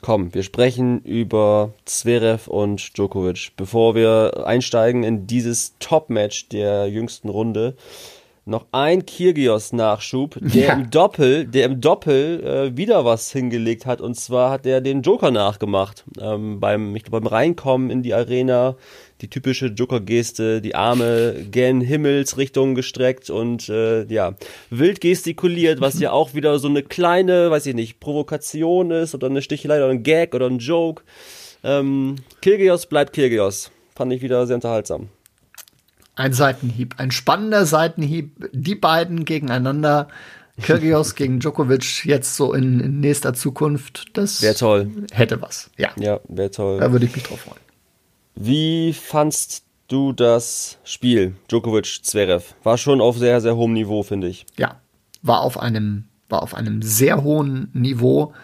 Komm, 0.00 0.32
wir 0.32 0.44
sprechen 0.44 1.02
über 1.02 1.72
Zverev 1.84 2.48
und 2.48 2.96
Djokovic. 2.96 3.52
Bevor 3.56 3.96
wir 3.96 4.46
einsteigen 4.46 5.02
in 5.02 5.26
dieses 5.26 5.74
Top-Match 5.80 6.48
der 6.50 6.86
jüngsten 6.86 7.28
Runde, 7.28 7.76
noch 8.48 8.66
ein 8.72 9.06
Kirgios-Nachschub, 9.06 10.38
der 10.40 10.66
ja. 10.66 10.72
im 10.72 10.90
Doppel, 10.90 11.46
der 11.46 11.66
im 11.66 11.80
Doppel 11.80 12.42
äh, 12.42 12.76
wieder 12.76 13.04
was 13.04 13.30
hingelegt 13.30 13.86
hat. 13.86 14.00
Und 14.00 14.14
zwar 14.14 14.50
hat 14.50 14.66
er 14.66 14.80
den 14.80 15.02
Joker 15.02 15.30
nachgemacht. 15.30 16.04
Ähm, 16.20 16.60
beim, 16.60 16.96
ich 16.96 17.04
glaube, 17.04 17.20
beim 17.20 17.28
Reinkommen 17.28 17.90
in 17.90 18.02
die 18.02 18.14
Arena 18.14 18.76
die 19.20 19.28
typische 19.28 19.66
Joker-Geste, 19.66 20.60
die 20.60 20.74
Arme 20.74 21.46
gen 21.50 21.80
Himmelsrichtung 21.80 22.74
gestreckt 22.74 23.30
und 23.30 23.68
äh, 23.68 24.04
ja, 24.04 24.34
wild 24.70 25.00
gestikuliert, 25.00 25.80
was 25.80 25.98
ja 25.98 26.12
auch 26.12 26.34
wieder 26.34 26.58
so 26.58 26.68
eine 26.68 26.82
kleine, 26.82 27.50
weiß 27.50 27.66
ich 27.66 27.74
nicht, 27.74 28.00
Provokation 28.00 28.90
ist 28.90 29.14
oder 29.14 29.26
eine 29.26 29.42
Stichelei 29.42 29.78
oder 29.78 29.90
ein 29.90 30.02
Gag 30.02 30.34
oder 30.34 30.46
ein 30.46 30.58
Joke. 30.58 31.02
Ähm, 31.64 32.16
Kilgeos 32.40 32.86
bleibt 32.86 33.12
Kilgeos. 33.12 33.70
Fand 33.94 34.12
ich 34.12 34.22
wieder 34.22 34.46
sehr 34.46 34.54
unterhaltsam. 34.54 35.08
Ein 36.18 36.32
Seitenhieb, 36.32 36.96
ein 36.98 37.12
spannender 37.12 37.64
Seitenhieb. 37.64 38.50
Die 38.52 38.74
beiden 38.74 39.24
gegeneinander. 39.24 40.08
Kyrgios 40.60 41.14
gegen 41.14 41.38
Djokovic 41.38 42.04
jetzt 42.04 42.34
so 42.34 42.52
in, 42.52 42.80
in 42.80 42.98
nächster 42.98 43.34
Zukunft. 43.34 44.16
Das 44.16 44.42
wäre 44.42 44.56
toll. 44.56 44.90
Hätte 45.12 45.40
was. 45.40 45.70
Ja. 45.76 45.90
Ja, 45.96 46.18
wäre 46.28 46.50
toll. 46.50 46.80
Da 46.80 46.90
würde 46.90 47.06
ich 47.06 47.14
mich 47.14 47.22
drauf 47.22 47.42
freuen. 47.42 47.60
Wie 48.34 48.92
fandst 48.92 49.62
du 49.86 50.12
das 50.12 50.78
Spiel 50.82 51.36
Djokovic 51.48 52.00
Zverev? 52.02 52.52
War 52.64 52.78
schon 52.78 53.00
auf 53.00 53.16
sehr 53.16 53.40
sehr 53.40 53.54
hohem 53.54 53.72
Niveau, 53.72 54.02
finde 54.02 54.26
ich. 54.26 54.44
Ja, 54.56 54.80
war 55.22 55.42
auf 55.42 55.56
einem 55.56 56.08
war 56.28 56.42
auf 56.42 56.52
einem 56.52 56.82
sehr 56.82 57.22
hohen 57.22 57.70
Niveau 57.74 58.34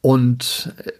und 0.00 0.74
äh, 0.84 0.90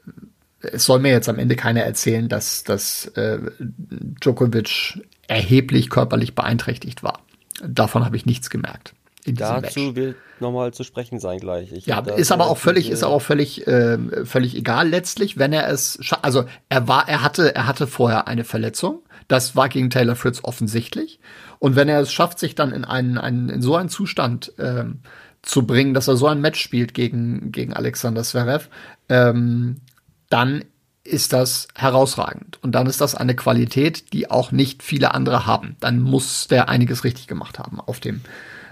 es 0.60 0.84
soll 0.84 1.00
mir 1.00 1.10
jetzt 1.10 1.28
am 1.28 1.38
Ende 1.38 1.56
keiner 1.56 1.82
erzählen, 1.82 2.28
dass, 2.28 2.64
dass 2.64 3.06
äh, 3.16 3.38
Djokovic 3.58 5.00
erheblich 5.26 5.90
körperlich 5.90 6.34
beeinträchtigt 6.34 7.02
war. 7.02 7.20
Davon 7.66 8.04
habe 8.04 8.16
ich 8.16 8.26
nichts 8.26 8.50
gemerkt. 8.50 8.94
Dazu 9.26 9.96
wird 9.96 10.16
nochmal 10.40 10.72
zu 10.72 10.82
sprechen 10.82 11.18
sein 11.18 11.38
gleich. 11.38 11.72
Ich 11.72 11.86
ja, 11.86 12.00
ist 12.00 12.32
aber 12.32 12.48
auch 12.48 12.56
völlig, 12.56 12.90
ist 12.90 13.04
auch 13.04 13.20
völlig, 13.20 13.66
äh, 13.66 14.24
völlig 14.24 14.56
egal 14.56 14.88
letztlich, 14.88 15.38
wenn 15.38 15.52
er 15.52 15.68
es, 15.68 15.98
also 16.22 16.44
er 16.68 16.88
war, 16.88 17.08
er 17.08 17.22
hatte, 17.22 17.54
er 17.54 17.66
hatte 17.66 17.86
vorher 17.86 18.28
eine 18.28 18.44
Verletzung. 18.44 19.02
Das 19.28 19.54
war 19.54 19.68
gegen 19.68 19.90
Taylor 19.90 20.16
Fritz 20.16 20.40
offensichtlich. 20.42 21.20
Und 21.58 21.76
wenn 21.76 21.88
er 21.88 22.00
es 22.00 22.12
schafft, 22.12 22.38
sich 22.38 22.54
dann 22.54 22.72
in 22.72 22.84
einen, 22.84 23.18
einen 23.18 23.50
in 23.50 23.62
so 23.62 23.76
einen 23.76 23.90
Zustand 23.90 24.52
ähm, 24.58 25.00
zu 25.42 25.66
bringen, 25.66 25.94
dass 25.94 26.08
er 26.08 26.16
so 26.16 26.26
ein 26.26 26.40
Match 26.40 26.60
spielt 26.60 26.94
gegen 26.94 27.52
gegen 27.52 27.74
Alexander 27.74 28.22
Zverev, 28.22 28.68
ähm, 29.08 29.82
dann 30.30 30.64
ist 31.04 31.32
das 31.32 31.68
herausragend. 31.74 32.58
Und 32.62 32.72
dann 32.72 32.86
ist 32.86 33.00
das 33.00 33.14
eine 33.14 33.34
Qualität, 33.34 34.12
die 34.12 34.30
auch 34.30 34.52
nicht 34.52 34.82
viele 34.82 35.14
andere 35.14 35.46
haben. 35.46 35.76
Dann 35.80 36.00
muss 36.00 36.48
der 36.48 36.68
einiges 36.68 37.04
richtig 37.04 37.26
gemacht 37.26 37.58
haben 37.58 37.80
auf 37.80 38.00
dem, 38.00 38.20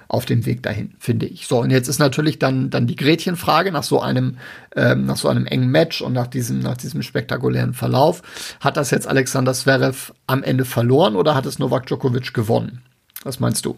auf 0.08 0.24
dem 0.24 0.46
Weg 0.46 0.62
dahin, 0.62 0.94
finde 0.98 1.26
ich. 1.26 1.46
So, 1.46 1.60
und 1.60 1.70
jetzt 1.70 1.88
ist 1.88 1.98
natürlich 1.98 2.38
dann, 2.38 2.70
dann 2.70 2.86
die 2.86 2.96
Gretchenfrage 2.96 3.72
nach 3.72 3.82
so 3.82 4.00
einem, 4.00 4.36
ähm, 4.76 5.06
nach 5.06 5.16
so 5.16 5.28
einem 5.28 5.46
engen 5.46 5.70
Match 5.70 6.00
und 6.00 6.12
nach 6.12 6.26
diesem, 6.26 6.60
nach 6.60 6.76
diesem 6.76 7.02
spektakulären 7.02 7.74
Verlauf. 7.74 8.22
Hat 8.60 8.76
das 8.76 8.90
jetzt 8.90 9.08
Alexander 9.08 9.54
Zverev 9.54 10.12
am 10.26 10.42
Ende 10.42 10.64
verloren 10.64 11.16
oder 11.16 11.34
hat 11.34 11.46
es 11.46 11.58
Novak 11.58 11.86
Djokovic 11.86 12.34
gewonnen? 12.34 12.82
Was 13.24 13.40
meinst 13.40 13.64
du? 13.64 13.76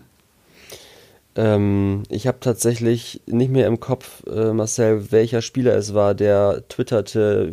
Ähm, 1.37 2.03
ich 2.09 2.27
habe 2.27 2.39
tatsächlich 2.41 3.23
nicht 3.27 3.51
mehr 3.51 3.67
im 3.67 3.81
Kopf, 3.81 4.25
äh, 4.27 4.53
Marcel, 4.53 5.13
welcher 5.13 5.43
Spieler 5.43 5.75
es 5.77 5.95
war, 5.95 6.15
der 6.15 6.65
twitterte, 6.69 7.53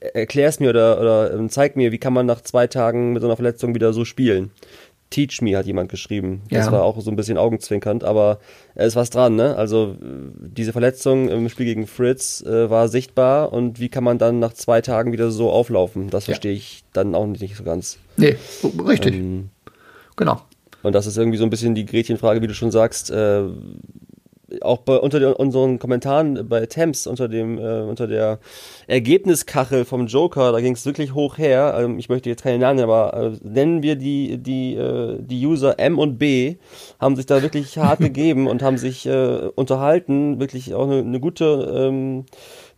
erklär 0.00 0.48
es 0.48 0.60
mir 0.60 0.70
oder, 0.70 1.00
oder 1.00 1.34
ähm, 1.34 1.50
zeig 1.50 1.76
mir, 1.76 1.92
wie 1.92 1.98
kann 1.98 2.14
man 2.14 2.26
nach 2.26 2.40
zwei 2.40 2.66
Tagen 2.66 3.12
mit 3.12 3.20
so 3.20 3.28
einer 3.28 3.36
Verletzung 3.36 3.74
wieder 3.74 3.92
so 3.92 4.04
spielen. 4.04 4.50
Teach 5.10 5.42
me 5.42 5.56
hat 5.56 5.66
jemand 5.66 5.90
geschrieben. 5.90 6.42
Das 6.50 6.66
ja. 6.66 6.72
war 6.72 6.82
auch 6.82 7.00
so 7.00 7.10
ein 7.10 7.16
bisschen 7.16 7.36
augenzwinkernd, 7.36 8.02
aber 8.02 8.40
es 8.74 8.88
ist 8.88 8.96
was 8.96 9.10
dran, 9.10 9.36
ne? 9.36 9.54
Also 9.54 9.96
diese 10.00 10.72
Verletzung 10.72 11.28
im 11.28 11.48
Spiel 11.50 11.66
gegen 11.66 11.86
Fritz 11.86 12.42
äh, 12.42 12.68
war 12.70 12.88
sichtbar 12.88 13.52
und 13.52 13.78
wie 13.78 13.90
kann 13.90 14.02
man 14.02 14.18
dann 14.18 14.40
nach 14.40 14.54
zwei 14.54 14.80
Tagen 14.80 15.12
wieder 15.12 15.30
so 15.30 15.50
auflaufen? 15.50 16.10
Das 16.10 16.24
verstehe 16.24 16.52
ja. 16.52 16.56
ich 16.56 16.82
dann 16.94 17.14
auch 17.14 17.26
nicht 17.26 17.54
so 17.54 17.62
ganz. 17.62 17.98
Nee, 18.16 18.36
richtig. 18.84 19.14
Ähm, 19.14 19.50
genau. 20.16 20.40
Und 20.84 20.94
das 20.94 21.06
ist 21.06 21.16
irgendwie 21.16 21.38
so 21.38 21.44
ein 21.44 21.50
bisschen 21.50 21.74
die 21.74 21.86
Gretchenfrage, 21.86 22.42
wie 22.42 22.46
du 22.46 22.54
schon 22.54 22.70
sagst. 22.70 23.10
Äh, 23.10 23.44
auch 24.60 24.78
bei, 24.78 24.96
unter 24.96 25.20
den, 25.20 25.32
unseren 25.32 25.78
Kommentaren 25.78 26.48
bei 26.48 26.66
Temps 26.66 27.06
unter 27.06 27.28
dem 27.28 27.58
äh, 27.58 27.80
unter 27.80 28.06
der 28.06 28.38
Ergebniskachel 28.86 29.84
vom 29.84 30.06
Joker, 30.06 30.52
da 30.52 30.60
ging 30.60 30.74
es 30.74 30.86
wirklich 30.86 31.14
hoch 31.14 31.38
her. 31.38 31.76
Ähm, 31.78 31.98
ich 31.98 32.08
möchte 32.08 32.28
jetzt 32.28 32.42
keine 32.42 32.58
Namen, 32.58 32.80
aber 32.80 33.14
äh, 33.14 33.30
nennen 33.42 33.82
wir 33.82 33.96
die 33.96 34.38
die 34.38 34.74
äh, 34.74 35.18
die 35.20 35.44
User 35.46 35.78
M 35.78 35.98
und 35.98 36.18
B 36.18 36.56
haben 37.00 37.16
sich 37.16 37.26
da 37.26 37.42
wirklich 37.42 37.76
hart 37.78 38.00
gegeben 38.00 38.46
und 38.46 38.62
haben 38.62 38.78
sich 38.78 39.06
äh, 39.06 39.50
unterhalten, 39.54 40.40
wirklich 40.40 40.74
auch 40.74 40.88
eine, 40.88 41.00
eine 41.00 41.20
gute 41.20 41.44
ähm, 41.74 42.26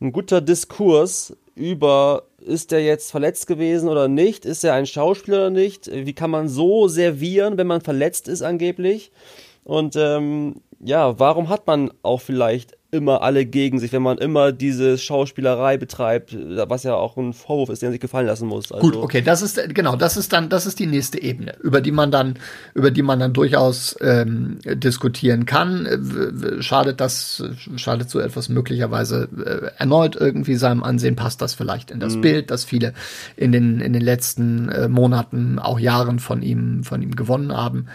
ein 0.01 0.13
guter 0.13 0.41
Diskurs 0.41 1.37
über 1.57 2.25
ist 2.39 2.71
er 2.73 2.81
jetzt 2.81 3.11
verletzt 3.11 3.49
gewesen 3.49 3.89
oder 3.89 4.07
nicht? 4.07 4.45
Ist 4.45 4.63
er 4.63 4.75
ein 4.75 4.87
Schauspieler 4.87 5.39
oder 5.39 5.51
nicht? 5.51 5.91
Wie 5.93 6.13
kann 6.13 6.31
man 6.31 6.49
so 6.49 6.87
servieren, 6.87 7.59
wenn 7.59 7.67
man 7.67 7.81
verletzt 7.81 8.29
ist 8.29 8.43
angeblich? 8.43 9.11
Und 9.65 9.97
ähm, 9.97 10.61
ja, 10.79 11.19
warum 11.19 11.49
hat 11.49 11.67
man 11.67 11.91
auch 12.03 12.21
vielleicht 12.21 12.76
immer 12.91 13.23
alle 13.23 13.45
gegen 13.45 13.79
sich, 13.79 13.93
wenn 13.93 14.03
man 14.03 14.19
immer 14.19 14.53
diese 14.53 14.97
Schauspielerei 14.97 15.77
betreibt, 15.77 16.37
was 16.69 16.85
ja 16.85 16.95
auch 16.95 17.17
ein 17.17 17.33
Vorwurf 17.33 17.69
ist, 17.69 17.83
den 17.83 17.91
sich 17.91 18.01
gefallen 18.01 18.27
lassen 18.27 18.47
muss. 18.47 18.71
Also 18.71 18.87
Gut, 18.87 18.97
okay, 18.97 19.23
das 19.23 19.43
ist 19.43 19.75
genau, 19.75 19.97
das 19.97 20.17
ist 20.17 20.33
dann, 20.33 20.49
das 20.49 20.67
ist 20.67 20.79
die 20.79 20.87
nächste 20.87 21.21
Ebene, 21.21 21.55
über 21.63 21.81
die 21.81 21.91
man 21.91 22.11
dann, 22.11 22.35
über 22.75 22.91
die 22.91 23.03
man 23.03 23.19
dann 23.19 23.33
durchaus 23.33 23.97
ähm, 24.01 24.59
diskutieren 24.65 25.47
kann. 25.47 26.59
Schadet 26.61 27.01
das, 27.01 27.43
schadet 27.77 28.09
so 28.09 28.21
etwas 28.21 28.49
möglicherweise 28.49 29.29
äh, 29.45 29.81
erneut 29.81 30.15
irgendwie 30.15 30.55
seinem 30.55 30.83
Ansehen? 30.83 31.17
Passt 31.17 31.43
das 31.43 31.55
vielleicht 31.55 31.91
in 31.91 31.99
das 31.99 32.17
mhm. 32.17 32.21
Bild, 32.21 32.51
das 32.51 32.65
viele 32.65 32.95
in 33.37 33.51
den 33.51 33.81
in 33.81 33.93
den 33.93 34.03
letzten 34.03 34.69
äh, 34.69 34.89
Monaten, 34.89 35.59
auch 35.59 35.81
Jahren 35.81 36.21
von 36.21 36.41
ihm 36.41 36.85
von 36.85 37.03
ihm 37.03 37.17
gewonnen 37.17 37.55
haben? 37.57 37.87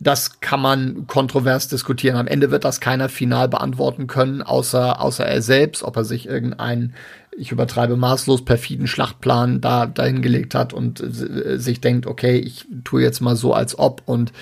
Das 0.00 0.40
kann 0.40 0.60
man 0.60 1.06
kontrovers 1.06 1.68
diskutieren. 1.68 2.16
Am 2.16 2.26
Ende 2.26 2.50
wird 2.50 2.64
das 2.64 2.80
keiner 2.80 3.08
final 3.08 3.48
beantworten 3.48 4.06
können, 4.06 4.42
außer, 4.42 5.00
außer 5.00 5.24
er 5.24 5.42
selbst, 5.42 5.82
ob 5.82 5.96
er 5.96 6.04
sich 6.04 6.26
irgendeinen, 6.26 6.94
ich 7.36 7.52
übertreibe 7.52 7.96
maßlos 7.96 8.44
perfiden 8.44 8.86
Schlachtplan 8.86 9.60
da 9.60 9.86
dahingelegt 9.86 10.54
hat 10.54 10.72
und 10.72 11.00
äh, 11.00 11.58
sich 11.58 11.80
denkt, 11.80 12.06
okay, 12.06 12.38
ich 12.38 12.66
tue 12.84 13.02
jetzt 13.02 13.20
mal 13.20 13.36
so 13.36 13.54
als 13.54 13.78
ob 13.78 14.02
und 14.06 14.32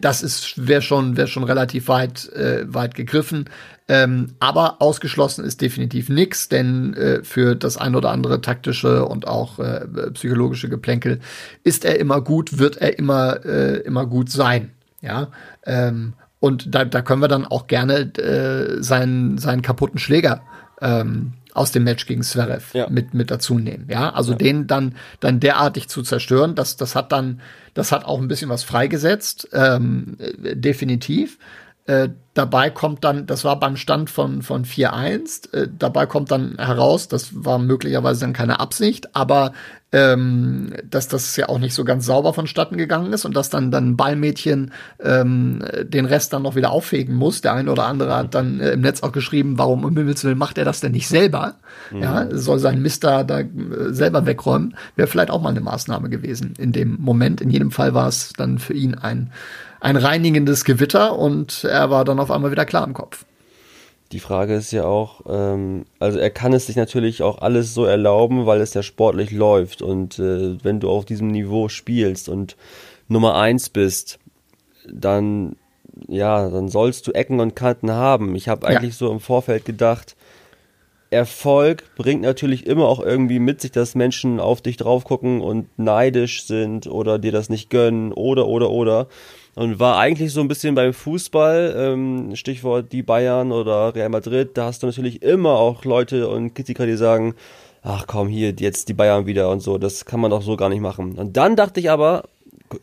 das 0.00 0.22
ist 0.22 0.66
wäre 0.66 0.82
schon 0.82 1.16
wäre 1.16 1.28
schon 1.28 1.44
relativ 1.44 1.88
weit 1.88 2.28
äh, 2.32 2.64
weit 2.66 2.94
gegriffen. 2.94 3.48
Ähm, 3.88 4.32
aber 4.40 4.82
ausgeschlossen 4.82 5.44
ist 5.44 5.60
definitiv 5.60 6.08
nichts, 6.08 6.48
denn 6.48 6.94
äh, 6.94 7.22
für 7.22 7.54
das 7.54 7.76
ein 7.76 7.94
oder 7.94 8.10
andere 8.10 8.40
taktische 8.40 9.04
und 9.04 9.28
auch 9.28 9.60
äh, 9.60 9.86
psychologische 10.12 10.68
Geplänkel 10.68 11.20
ist 11.62 11.84
er 11.84 12.00
immer 12.00 12.20
gut, 12.20 12.58
wird 12.58 12.78
er 12.78 12.98
immer 12.98 13.44
äh, 13.44 13.76
immer 13.82 14.06
gut 14.06 14.28
sein. 14.28 14.72
Ja, 15.06 15.28
ähm, 15.64 16.14
und 16.40 16.74
da, 16.74 16.84
da 16.84 17.02
können 17.02 17.22
wir 17.22 17.28
dann 17.28 17.46
auch 17.46 17.66
gerne 17.66 18.12
äh, 18.18 18.82
seinen, 18.82 19.38
seinen 19.38 19.62
kaputten 19.62 19.98
Schläger 19.98 20.42
ähm, 20.80 21.32
aus 21.54 21.72
dem 21.72 21.84
Match 21.84 22.06
gegen 22.06 22.22
Zverev 22.22 22.76
ja. 22.76 22.86
mit, 22.90 23.14
mit 23.14 23.30
dazu 23.30 23.58
nehmen. 23.58 23.86
Ja, 23.88 24.10
also 24.10 24.32
ja. 24.32 24.38
den 24.38 24.66
dann, 24.66 24.94
dann 25.20 25.40
derartig 25.40 25.88
zu 25.88 26.02
zerstören, 26.02 26.54
das, 26.54 26.76
das 26.76 26.94
hat 26.94 27.12
dann, 27.12 27.40
das 27.72 27.92
hat 27.92 28.04
auch 28.04 28.20
ein 28.20 28.28
bisschen 28.28 28.50
was 28.50 28.62
freigesetzt, 28.62 29.48
ähm, 29.52 30.18
definitiv. 30.38 31.38
Äh, 31.86 32.10
dabei 32.34 32.68
kommt 32.68 33.04
dann, 33.04 33.26
das 33.26 33.44
war 33.44 33.58
beim 33.58 33.76
Stand 33.76 34.10
von, 34.10 34.42
von 34.42 34.64
4-1, 34.64 35.54
äh, 35.54 35.68
dabei 35.78 36.06
kommt 36.06 36.30
dann 36.30 36.56
heraus, 36.58 37.08
das 37.08 37.44
war 37.44 37.58
möglicherweise 37.58 38.20
dann 38.20 38.32
keine 38.32 38.60
Absicht, 38.60 39.14
aber 39.14 39.52
ähm, 39.96 40.74
dass 40.90 41.08
das 41.08 41.34
ja 41.36 41.48
auch 41.48 41.58
nicht 41.58 41.72
so 41.72 41.82
ganz 41.82 42.04
sauber 42.04 42.34
vonstatten 42.34 42.76
gegangen 42.76 43.14
ist 43.14 43.24
und 43.24 43.34
dass 43.34 43.48
dann 43.48 43.70
dann 43.70 43.96
Ballmädchen 43.96 44.72
ähm, 45.02 45.64
den 45.84 46.04
Rest 46.04 46.34
dann 46.34 46.42
noch 46.42 46.54
wieder 46.54 46.70
auffegen 46.70 47.14
muss. 47.14 47.40
Der 47.40 47.54
eine 47.54 47.72
oder 47.72 47.86
andere 47.86 48.14
hat 48.14 48.34
dann 48.34 48.60
äh, 48.60 48.72
im 48.72 48.82
Netz 48.82 49.02
auch 49.02 49.12
geschrieben, 49.12 49.56
warum 49.56 49.84
um 49.84 49.96
Himmels 49.96 50.22
Willen 50.22 50.36
macht 50.36 50.58
er 50.58 50.66
das 50.66 50.80
denn 50.80 50.92
nicht 50.92 51.08
selber? 51.08 51.54
Mhm. 51.90 52.02
Ja, 52.02 52.26
soll 52.30 52.58
sein 52.58 52.82
Mister 52.82 53.24
da 53.24 53.40
äh, 53.40 53.46
selber 53.88 54.26
wegräumen. 54.26 54.76
Wäre 54.96 55.08
vielleicht 55.08 55.30
auch 55.30 55.40
mal 55.40 55.48
eine 55.50 55.62
Maßnahme 55.62 56.10
gewesen 56.10 56.52
in 56.58 56.72
dem 56.72 56.98
Moment. 57.00 57.40
In 57.40 57.48
jedem 57.48 57.70
Fall 57.70 57.94
war 57.94 58.08
es 58.08 58.34
dann 58.36 58.58
für 58.58 58.74
ihn 58.74 58.94
ein 58.94 59.32
ein 59.80 59.96
reinigendes 59.96 60.64
Gewitter 60.64 61.18
und 61.18 61.64
er 61.64 61.90
war 61.90 62.04
dann 62.04 62.18
auf 62.18 62.30
einmal 62.30 62.50
wieder 62.50 62.64
klar 62.64 62.86
im 62.86 62.94
Kopf. 62.94 63.24
Die 64.12 64.20
Frage 64.20 64.54
ist 64.54 64.70
ja 64.70 64.84
auch, 64.84 65.22
ähm, 65.28 65.84
also 65.98 66.18
er 66.18 66.30
kann 66.30 66.52
es 66.52 66.66
sich 66.66 66.76
natürlich 66.76 67.22
auch 67.22 67.38
alles 67.38 67.74
so 67.74 67.84
erlauben, 67.84 68.46
weil 68.46 68.60
es 68.60 68.74
ja 68.74 68.82
sportlich 68.82 69.32
läuft 69.32 69.82
und 69.82 70.18
äh, 70.18 70.62
wenn 70.62 70.78
du 70.78 70.90
auf 70.90 71.04
diesem 71.04 71.28
Niveau 71.28 71.68
spielst 71.68 72.28
und 72.28 72.56
Nummer 73.08 73.34
eins 73.36 73.68
bist, 73.68 74.18
dann 74.88 75.56
ja, 76.08 76.50
dann 76.50 76.68
sollst 76.68 77.06
du 77.06 77.12
Ecken 77.12 77.40
und 77.40 77.56
Kanten 77.56 77.90
haben. 77.90 78.34
Ich 78.34 78.48
habe 78.48 78.66
eigentlich 78.66 78.92
ja. 78.92 78.98
so 78.98 79.10
im 79.10 79.20
Vorfeld 79.20 79.64
gedacht, 79.64 80.14
Erfolg 81.10 81.84
bringt 81.94 82.22
natürlich 82.22 82.66
immer 82.66 82.86
auch 82.86 83.00
irgendwie 83.00 83.38
mit 83.38 83.60
sich, 83.60 83.70
dass 83.70 83.94
Menschen 83.94 84.40
auf 84.40 84.60
dich 84.60 84.76
drauf 84.76 85.04
gucken 85.04 85.40
und 85.40 85.66
neidisch 85.78 86.44
sind 86.44 86.86
oder 86.86 87.18
dir 87.18 87.32
das 87.32 87.48
nicht 87.48 87.70
gönnen 87.70 88.12
oder 88.12 88.46
oder 88.46 88.70
oder 88.70 89.08
und 89.56 89.80
war 89.80 89.98
eigentlich 89.98 90.32
so 90.32 90.40
ein 90.40 90.48
bisschen 90.48 90.74
beim 90.74 90.92
Fußball, 90.92 91.74
ähm, 91.76 92.36
Stichwort 92.36 92.92
die 92.92 93.02
Bayern 93.02 93.52
oder 93.52 93.94
Real 93.94 94.10
Madrid, 94.10 94.50
da 94.54 94.66
hast 94.66 94.82
du 94.82 94.86
natürlich 94.86 95.22
immer 95.22 95.52
auch 95.52 95.84
Leute 95.84 96.28
und 96.28 96.54
Kritiker, 96.54 96.86
die 96.86 96.96
sagen, 96.96 97.34
ach 97.82 98.06
komm, 98.06 98.28
hier, 98.28 98.52
jetzt 98.58 98.88
die 98.90 98.94
Bayern 98.94 99.26
wieder 99.26 99.50
und 99.50 99.60
so, 99.60 99.78
das 99.78 100.04
kann 100.04 100.20
man 100.20 100.30
doch 100.30 100.42
so 100.42 100.56
gar 100.56 100.68
nicht 100.68 100.82
machen. 100.82 101.14
Und 101.14 101.38
dann 101.38 101.56
dachte 101.56 101.80
ich 101.80 101.90
aber, 101.90 102.24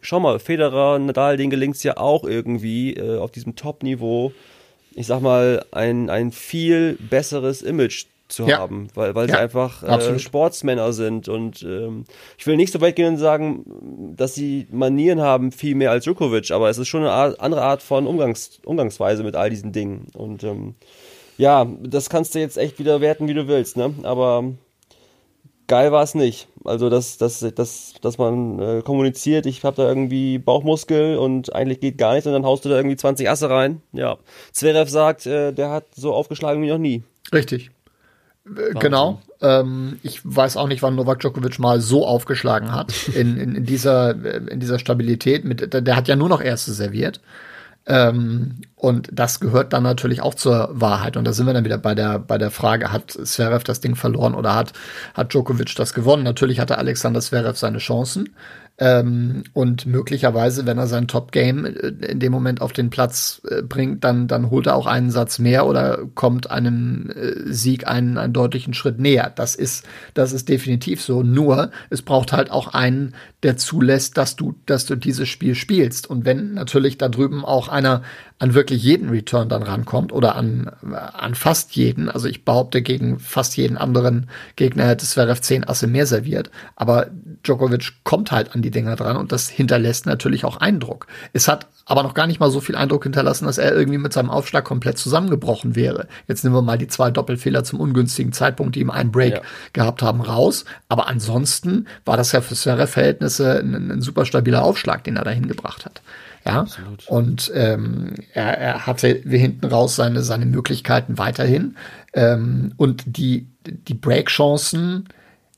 schau 0.02 0.20
mal, 0.20 0.40
Federer, 0.40 0.98
Nadal, 0.98 1.38
denen 1.38 1.52
gelingt's 1.52 1.84
ja 1.84 1.98
auch 1.98 2.24
irgendwie 2.24 2.96
äh, 2.96 3.20
auf 3.20 3.30
diesem 3.30 3.56
Top-Niveau, 3.56 4.32
ich 4.96 5.06
sag 5.06 5.22
mal, 5.22 5.64
ein, 5.72 6.10
ein 6.10 6.32
viel 6.32 6.98
besseres 7.10 7.62
Image 7.62 8.08
zu 8.34 8.46
ja. 8.46 8.58
haben, 8.58 8.88
weil, 8.96 9.16
weil 9.16 9.30
ja, 9.30 9.36
sie 9.36 9.42
einfach 9.42 9.84
äh, 9.84 10.20
Sportsmänner 10.20 10.92
sind. 10.94 11.30
Und 11.30 11.64
ähm, 11.64 12.06
ich 12.38 12.48
will 12.48 12.58
nicht 12.58 12.74
so 12.74 12.82
weit 12.82 12.96
gehen 12.96 13.14
und 13.14 13.18
sagen, 13.18 14.14
dass 14.16 14.36
sie 14.36 14.68
Manieren 14.72 15.22
haben, 15.22 15.52
viel 15.52 15.76
mehr 15.76 15.92
als 15.92 16.04
Djokovic, 16.04 16.52
aber 16.52 16.70
es 16.70 16.78
ist 16.78 16.88
schon 16.88 17.02
eine 17.02 17.12
Art, 17.12 17.40
andere 17.40 17.62
Art 17.62 17.82
von 17.82 18.08
Umgangs, 18.08 18.60
Umgangsweise 18.66 19.24
mit 19.24 19.36
all 19.36 19.50
diesen 19.50 19.72
Dingen. 19.72 20.08
Und 20.14 20.44
ähm, 20.44 20.76
ja, 21.38 21.66
das 21.82 22.10
kannst 22.10 22.36
du 22.36 22.40
jetzt 22.40 22.58
echt 22.58 22.80
wieder 22.80 23.02
werten, 23.02 23.28
wie 23.28 23.34
du 23.34 23.48
willst, 23.48 23.78
ne? 23.78 23.94
Aber 24.04 24.44
geil 25.68 25.92
war 25.92 26.04
es 26.04 26.16
nicht. 26.16 26.48
Also, 26.64 26.90
dass, 26.90 27.18
dass, 27.18 27.40
dass, 27.40 27.94
dass 28.02 28.18
man 28.18 28.60
äh, 28.60 28.82
kommuniziert, 28.84 29.46
ich 29.46 29.64
habe 29.64 29.76
da 29.76 29.88
irgendwie 29.88 30.38
Bauchmuskel 30.38 31.18
und 31.18 31.54
eigentlich 31.54 31.80
geht 31.80 31.98
gar 31.98 32.14
nichts 32.14 32.28
und 32.28 32.34
dann 32.34 32.46
haust 32.46 32.66
du 32.66 32.70
da 32.70 32.76
irgendwie 32.76 32.96
20 32.96 33.30
Asse 33.30 33.50
rein. 33.50 33.82
Ja. 33.92 34.18
Zverev 34.52 34.90
sagt, 34.90 35.26
äh, 35.26 35.52
der 35.52 35.70
hat 35.70 35.86
so 35.96 36.14
aufgeschlagen 36.14 36.62
wie 36.62 36.70
noch 36.70 36.78
nie. 36.78 37.04
Richtig. 37.34 37.72
Wahnsinn. 38.46 38.80
Genau. 38.80 39.22
Ähm, 39.42 40.00
ich 40.04 40.22
weiß 40.24 40.58
auch 40.58 40.68
nicht, 40.68 40.82
wann 40.82 40.96
Novak 40.96 41.20
Djokovic 41.20 41.60
mal 41.60 41.80
so 41.82 42.06
aufgeschlagen 42.06 42.74
hat 42.74 43.08
in, 43.16 43.38
in, 43.38 43.56
in 43.56 43.66
dieser 43.66 44.12
in 44.50 44.60
dieser 44.60 44.80
Stabilität. 44.80 45.46
Mit, 45.46 45.74
der, 45.74 45.82
der 45.82 45.96
hat 45.96 46.08
ja 46.08 46.16
nur 46.16 46.30
noch 46.30 46.42
Erste 46.42 46.74
serviert. 46.74 47.22
Ähm, 47.86 48.62
Und 48.76 49.10
das 49.12 49.40
gehört 49.42 49.74
dann 49.74 49.84
natürlich 49.84 50.22
auch 50.22 50.36
zur 50.36 50.70
Wahrheit. 50.72 51.18
Und 51.18 51.26
da 51.26 51.34
sind 51.34 51.46
wir 51.46 51.54
dann 51.54 51.66
wieder 51.66 51.78
bei 51.78 51.96
der, 51.96 52.20
bei 52.20 52.38
der 52.38 52.52
Frage, 52.52 52.92
hat 52.94 53.12
Zverev 53.12 53.64
das 53.66 53.82
Ding 53.82 53.96
verloren 53.96 54.36
oder 54.36 54.56
hat, 54.56 54.74
hat 55.14 55.34
Djokovic 55.34 55.76
das 55.76 55.94
gewonnen? 55.94 56.24
Natürlich 56.24 56.60
hatte 56.60 56.78
Alexander 56.78 57.20
Zverev 57.20 57.58
seine 57.58 57.80
Chancen. 57.80 58.36
Ähm, 58.84 59.44
und 59.54 59.86
möglicherweise, 59.86 60.66
wenn 60.66 60.78
er 60.78 60.88
sein 60.88 61.08
Top-Game 61.08 61.66
äh, 61.66 61.88
in 62.06 62.20
dem 62.20 62.34
Moment 62.34 62.60
auf 62.60 62.74
den 62.74 62.90
Platz 62.90 63.42
äh, 63.50 63.62
bringt, 63.62 64.04
dann, 64.04 64.28
dann 64.28 64.50
holt 64.50 64.68
er 64.68 64.76
auch 64.76 64.88
einen 64.88 65.10
Satz 65.10 65.40
mehr 65.40 65.66
oder 65.66 66.00
kommt 66.16 66.52
einem 66.52 67.10
äh, 67.12 67.32
Sieg 67.46 67.88
einen, 67.88 68.18
einen 68.18 68.34
deutlichen 68.34 68.74
Schritt 68.74 69.00
näher. 69.00 69.32
Das 69.34 69.56
ist, 69.56 69.86
das 70.16 70.34
ist 70.34 70.50
definitiv 70.50 71.02
so. 71.02 71.24
Nur, 71.24 71.72
es 71.92 72.02
braucht 72.02 72.34
halt 72.34 72.52
auch 72.52 72.74
einen, 72.74 73.16
der 73.44 73.56
zulässt, 73.56 74.18
dass 74.18 74.36
du, 74.36 74.56
dass 74.66 74.86
du 74.86 74.98
dieses 74.98 75.30
Spiel 75.30 75.56
spielst. 75.56 76.10
Und 76.10 76.26
wenn 76.26 76.54
natürlich 76.54 76.98
da 76.98 77.08
drüben 77.08 77.46
auch 77.46 77.70
einer 77.70 78.02
an 78.40 78.54
wirklich 78.54 78.84
jeden 78.84 79.10
Return 79.10 79.50
dann 79.50 79.64
rankommt 79.64 80.12
oder 80.12 80.36
an, 80.36 80.72
an 80.92 81.36
fast 81.36 81.76
jeden, 81.76 82.10
also 82.10 82.28
ich 82.28 82.46
behaupte, 82.46 82.82
gegen 82.82 83.20
fast 83.20 83.56
jeden 83.58 83.78
anderen 83.78 84.30
Gegner 84.56 84.88
hätte 84.88 85.06
Zverev 85.06 85.42
10 85.42 85.68
Asse 85.68 85.88
mehr 85.88 86.06
serviert, 86.06 86.52
aber 86.76 87.08
Djokovic 87.44 87.94
kommt 88.04 88.32
halt 88.32 88.54
an 88.54 88.62
die 88.62 88.72
Dinger 88.72 88.96
dran 88.96 89.18
und 89.18 89.32
das 89.32 89.50
hinterlässt 89.50 90.06
natürlich 90.06 90.46
auch 90.46 90.58
Eindruck. 90.58 91.08
Es 91.34 91.48
hat 91.48 91.68
aber 91.86 92.04
noch 92.04 92.14
gar 92.14 92.28
nicht 92.28 92.40
mal 92.40 92.50
so 92.50 92.62
viel 92.62 92.76
Eindruck 92.76 93.04
hinterlassen, 93.04 93.46
dass 93.46 93.58
er 93.58 93.74
irgendwie 93.74 93.98
mit 93.98 94.14
seinem 94.14 94.30
Aufschlag 94.30 94.64
komplett 94.64 94.98
zusammengebrochen 94.98 95.76
wäre. 95.76 96.08
Jetzt 96.28 96.44
nehmen 96.44 96.56
wir 96.56 96.62
mal 96.62 96.78
die 96.78 96.88
zwei 96.88 97.12
Doppelfehler 97.12 97.64
zum 97.64 97.80
ungünstigen 97.80 98.32
Zeitpunkt, 98.32 98.76
die 98.76 98.80
ihm 98.80 98.90
einen 98.90 99.12
Break 99.12 99.36
ja. 99.36 99.42
gehabt 99.74 100.02
haben, 100.02 100.22
raus. 100.22 100.66
Aber 100.88 101.08
ansonsten 101.08 101.88
war 102.06 102.16
das 102.16 102.32
ja 102.32 102.42
für 102.42 102.56
Serre-Verhältnisse 102.56 103.60
ein, 103.60 103.92
ein, 103.92 104.02
super 104.02 104.26
stabiler 104.26 104.64
Aufschlag, 104.64 105.04
den 105.04 105.18
er 105.18 105.26
dahin 105.26 105.48
gebracht 105.48 105.86
hat. 105.86 106.02
Ja, 106.46 106.62
Absolut. 106.62 107.08
und 107.08 107.52
ähm, 107.56 108.16
er, 108.34 108.58
er 108.58 108.86
hatte 108.86 109.08
hinten 109.08 109.66
raus 109.66 109.96
seine, 109.96 110.24
seine 110.24 110.46
Möglichkeiten 110.46 111.18
weiterhin. 111.18 111.78
Ähm, 112.14 112.74
und 112.76 113.04
die, 113.06 113.48
die 113.66 113.94
Break-Chancen, 113.94 115.08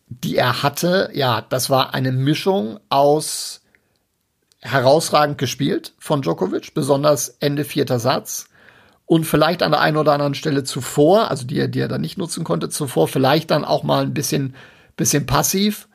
die 0.07 0.37
er 0.37 0.61
hatte, 0.61 1.09
ja, 1.13 1.41
das 1.41 1.69
war 1.69 1.95
eine 1.95 2.11
Mischung 2.11 2.79
aus 2.89 3.61
herausragend 4.61 5.37
gespielt 5.37 5.93
von 5.99 6.21
Djokovic, 6.21 6.73
besonders 6.73 7.29
Ende 7.39 7.63
vierter 7.63 7.99
Satz. 7.99 8.47
Und 9.07 9.25
vielleicht 9.25 9.61
an 9.61 9.71
der 9.71 9.81
einen 9.81 9.97
oder 9.97 10.13
anderen 10.13 10.33
Stelle 10.33 10.63
zuvor, 10.63 11.29
also 11.29 11.45
die 11.45 11.59
er, 11.59 11.67
die 11.67 11.79
er 11.79 11.87
dann 11.87 12.01
nicht 12.01 12.17
nutzen 12.17 12.43
konnte, 12.43 12.69
zuvor 12.69 13.07
vielleicht 13.07 13.51
dann 13.51 13.63
auch 13.63 13.83
mal 13.83 14.03
ein 14.03 14.13
bisschen, 14.15 14.55
bisschen 14.97 15.27
passiv. 15.27 15.87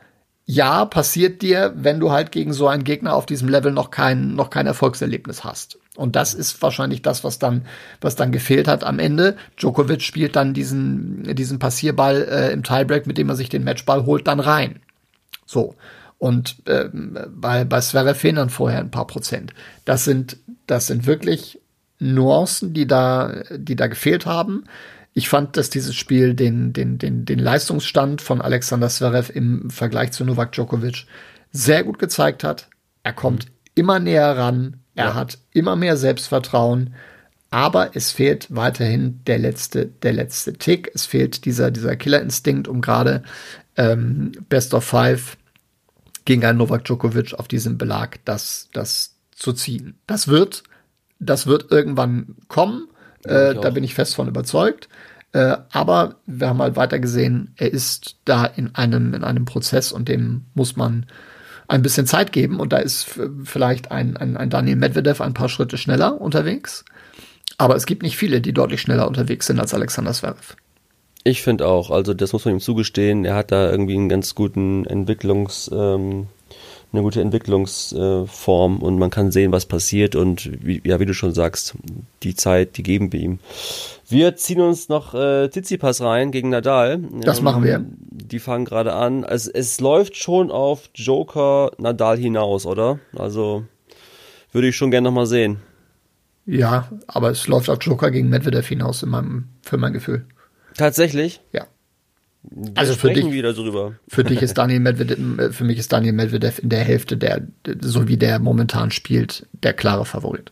Ja, 0.53 0.85
passiert 0.85 1.43
dir, 1.43 1.73
wenn 1.77 2.01
du 2.01 2.11
halt 2.11 2.33
gegen 2.33 2.53
so 2.53 2.67
einen 2.67 2.83
Gegner 2.83 3.15
auf 3.15 3.25
diesem 3.25 3.49
Level 3.49 3.71
noch 3.71 3.93
kein, 3.93 4.35
noch 4.35 4.51
kein 4.51 4.67
Erfolgserlebnis 4.67 5.45
hast. 5.45 5.79
Und 5.95 6.17
das 6.17 6.35
ist 6.35 6.61
wahrscheinlich 6.61 7.03
das, 7.03 7.23
was 7.23 7.39
dann, 7.39 7.67
was 8.01 8.17
dann 8.17 8.33
gefehlt 8.33 8.67
hat 8.67 8.83
am 8.83 8.99
Ende. 8.99 9.37
Djokovic 9.57 10.03
spielt 10.03 10.35
dann 10.35 10.53
diesen, 10.53 11.37
diesen 11.37 11.61
Passierball 11.61 12.27
äh, 12.29 12.53
im 12.53 12.65
Tiebreak, 12.65 13.07
mit 13.07 13.17
dem 13.17 13.29
er 13.29 13.37
sich 13.37 13.49
den 13.49 13.63
Matchball 13.63 14.05
holt, 14.07 14.27
dann 14.27 14.41
rein. 14.41 14.81
So. 15.47 15.77
Und 16.19 16.57
ähm, 16.67 17.17
bei, 17.33 17.65
bei 17.65 17.81
Sverre 17.81 18.17
fehlen 18.17 18.51
vorher 18.51 18.81
ein 18.81 18.91
paar 18.91 19.07
Prozent. 19.07 19.55
Das 19.85 20.05
sind, 20.05 20.37
das 20.67 20.89
sind 20.89 21.07
wirklich 21.07 21.61
Nuancen, 22.01 22.75
die 22.75 22.89
da, 22.89 23.45
die 23.57 23.77
da 23.77 23.87
gefehlt 23.87 24.27
haben. 24.27 24.65
Ich 25.13 25.29
fand, 25.29 25.57
dass 25.57 25.71
dieses 25.71 25.97
Spiel 25.97 26.35
den, 26.35 26.73
den, 26.73 26.99
den, 26.99 27.25
den 27.25 27.39
Leistungsstand 27.39 28.23
von 28.23 28.41
Alexander 28.41 28.89
Zverev 28.89 29.33
im 29.33 29.69
Vergleich 29.71 30.13
zu 30.13 30.25
Novak 30.25 30.53
Djokovic 30.53 31.07
sehr 31.53 31.83
gut 31.83 31.99
gezeigt 31.99 32.45
hat. 32.45 32.69
Er 33.03 33.13
kommt 33.13 33.47
mhm. 33.47 33.51
immer 33.75 33.99
näher 33.99 34.37
ran, 34.37 34.77
er 34.95 35.07
ja. 35.07 35.15
hat 35.15 35.39
immer 35.53 35.77
mehr 35.77 35.97
Selbstvertrauen, 35.97 36.95
aber 37.51 37.97
es 37.97 38.13
fehlt 38.13 38.47
weiterhin 38.51 39.21
der 39.27 39.39
letzte, 39.39 39.87
der 39.87 40.13
letzte 40.13 40.53
Tick. 40.53 40.91
Es 40.95 41.07
fehlt 41.07 41.45
dieser, 41.45 41.73
dieser 41.73 41.97
Killerinstinkt, 41.97 42.69
um 42.69 42.81
gerade 42.81 43.25
ähm, 43.77 44.33
Best 44.49 44.73
of 44.75 44.85
Five 44.85 45.37
gegen 46.25 46.45
einen 46.45 46.59
Novak 46.59 46.85
Djokovic 46.85 47.35
auf 47.35 47.49
diesem 47.49 47.77
Belag 47.77 48.21
das, 48.25 48.69
das 48.73 49.17
zu 49.35 49.53
ziehen. 49.53 49.99
Das 50.07 50.29
wird, 50.29 50.63
das 51.19 51.47
wird 51.49 51.73
irgendwann 51.73 52.37
kommen. 52.47 52.89
Äh, 53.25 53.55
da 53.55 53.71
bin 53.71 53.85
ich 53.85 53.95
fest 53.95 54.15
von 54.15 54.29
überzeugt. 54.29 54.89
Äh, 55.33 55.57
aber 55.71 56.17
wir 56.27 56.49
haben 56.49 56.61
halt 56.61 56.77
weiter 56.77 56.99
gesehen, 56.99 57.55
er 57.57 57.73
ist 57.73 58.17
da 58.25 58.45
in 58.45 58.75
einem, 58.75 59.15
in 59.15 59.25
einem 59.25 59.45
Prozess 59.45 59.93
und 59.93 60.09
dem 60.09 60.47
muss 60.55 60.77
man 60.77 61.07
ein 61.69 61.83
bisschen 61.83 62.07
Zeit 62.07 62.33
geben. 62.33 62.59
Und 62.59 62.73
da 62.73 62.79
ist 62.79 63.07
vielleicht 63.45 63.93
ein, 63.93 64.17
ein, 64.17 64.37
ein 64.37 64.51
Daniel 64.51 64.77
Medvedev 64.77 65.21
ein 65.21 65.35
paar 65.35 65.49
Schritte 65.49 65.79
schneller 65.79 66.21
unterwegs. 66.21 66.85
Aber 67.59 67.77
es 67.77 67.87
gibt 67.87 68.03
nicht 68.03 68.17
viele, 68.17 68.41
die 68.41 68.53
deutlich 68.53 68.81
schneller 68.81 69.07
unterwegs 69.07 69.47
sind 69.47 69.61
als 69.61 69.75
Alexander 69.75 70.13
Zverev. 70.13 70.57
Ich 71.23 71.43
finde 71.43 71.67
auch, 71.67 71.91
also 71.91 72.15
das 72.15 72.33
muss 72.33 72.45
man 72.45 72.55
ihm 72.55 72.61
zugestehen. 72.61 73.25
Er 73.25 73.35
hat 73.35 73.53
da 73.53 73.71
irgendwie 73.71 73.95
einen 73.95 74.09
ganz 74.09 74.35
guten 74.35 74.87
Entwicklungs, 74.87 75.71
ähm, 75.73 76.29
eine 76.93 77.03
gute 77.03 77.21
Entwicklungsform 77.21 78.79
und 78.79 78.99
man 78.99 79.11
kann 79.11 79.31
sehen, 79.31 79.53
was 79.53 79.67
passiert 79.67 80.17
und 80.17 80.51
wie, 80.65 80.81
ja, 80.85 80.99
wie 80.99 81.07
du 81.07 81.15
schon 81.15 81.33
sagst, 81.33 81.75
die 82.23 82.35
Zeit, 82.35 82.77
die 82.77 82.83
geben 82.83 83.13
wir 83.13 83.21
ihm. 83.21 83.39
Wir 84.09 84.35
ziehen 84.37 84.61
uns 84.61 84.89
noch 84.89 85.15
äh, 85.15 85.49
Tsitsipas 85.49 86.01
rein 86.01 86.33
gegen 86.33 86.51
Nadal. 86.51 86.99
Das 87.21 87.39
ähm, 87.39 87.45
machen 87.45 87.63
wir. 87.63 87.85
Die 88.11 88.41
fangen 88.41 88.65
gerade 88.65 88.93
an. 88.93 89.25
Also 89.25 89.51
es 89.55 89.81
läuft 89.81 90.17
schon 90.17 90.51
auf 90.51 90.91
Joker 90.95 91.71
Nadal 91.79 92.19
hinaus, 92.19 92.67
oder? 92.67 92.99
Also 93.17 93.65
würde 94.51 94.69
ich 94.69 94.77
schon 94.77 94.91
gerne 94.91 95.09
nochmal 95.09 95.27
sehen. 95.27 95.59
Ja, 96.45 96.89
aber 97.07 97.31
es 97.31 97.47
läuft 97.47 97.69
auf 97.69 97.79
Joker 97.81 98.11
gegen 98.11 98.29
Medvedev 98.29 98.67
hinaus 98.67 99.05
in 99.05 99.11
meinem, 99.11 99.45
für 99.63 99.77
mein 99.77 99.93
Gefühl. 99.93 100.27
Tatsächlich? 100.77 101.41
Ja. 101.53 101.67
Wir 102.43 102.73
also 102.75 102.95
für 102.95 103.13
dich, 103.13 103.31
wieder 103.31 103.53
drüber. 103.53 103.95
für 104.09 104.25
dich 104.25 104.41
ist 104.41 104.57
Daniel 104.57 104.81
Medvedev, 104.81 105.19
äh, 105.39 105.53
für 105.53 105.65
mich 105.65 105.79
ist 105.79 105.93
Daniel 105.93 106.15
Medvedev 106.15 106.59
in 106.59 106.71
der 106.71 106.81
Hälfte 106.81 107.17
der, 107.17 107.43
so 107.81 108.09
wie 108.09 108.17
der 108.17 108.39
momentan 108.39 108.91
spielt, 108.91 109.47
der 109.53 109.75
klare 109.75 110.07
Favorit. 110.07 110.51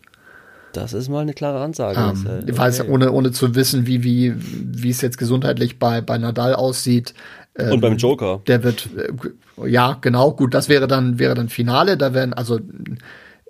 Das 0.72 0.92
ist 0.92 1.09
mal 1.09 1.20
eine 1.20 1.33
klare 1.33 1.61
Ansage. 1.61 1.98
Ähm, 1.98 2.27
okay. 2.27 2.44
Ich 2.46 2.57
weiß, 2.57 2.88
ohne, 2.88 3.11
ohne 3.12 3.33
zu 3.33 3.55
wissen, 3.55 3.87
wie, 3.87 4.05
wie, 4.05 4.35
wie 4.37 4.90
es 4.90 5.01
jetzt 5.01 5.16
gesundheitlich 5.16 5.79
bei, 5.79 6.01
bei 6.03 6.18
Nadal 6.18 6.55
aussieht. 6.55 7.14
Ähm, 7.57 7.72
Und 7.72 7.81
beim 7.81 7.96
Joker. 7.96 8.42
Der 8.46 8.62
wird, 8.62 8.88
äh, 8.96 9.68
ja, 9.68 9.96
genau, 10.01 10.33
gut, 10.33 10.53
das 10.55 10.68
wäre 10.68 10.87
dann, 10.87 11.18
wäre 11.18 11.35
dann 11.35 11.48
Finale, 11.48 11.96
da 11.96 12.12
werden, 12.12 12.35
also, 12.35 12.61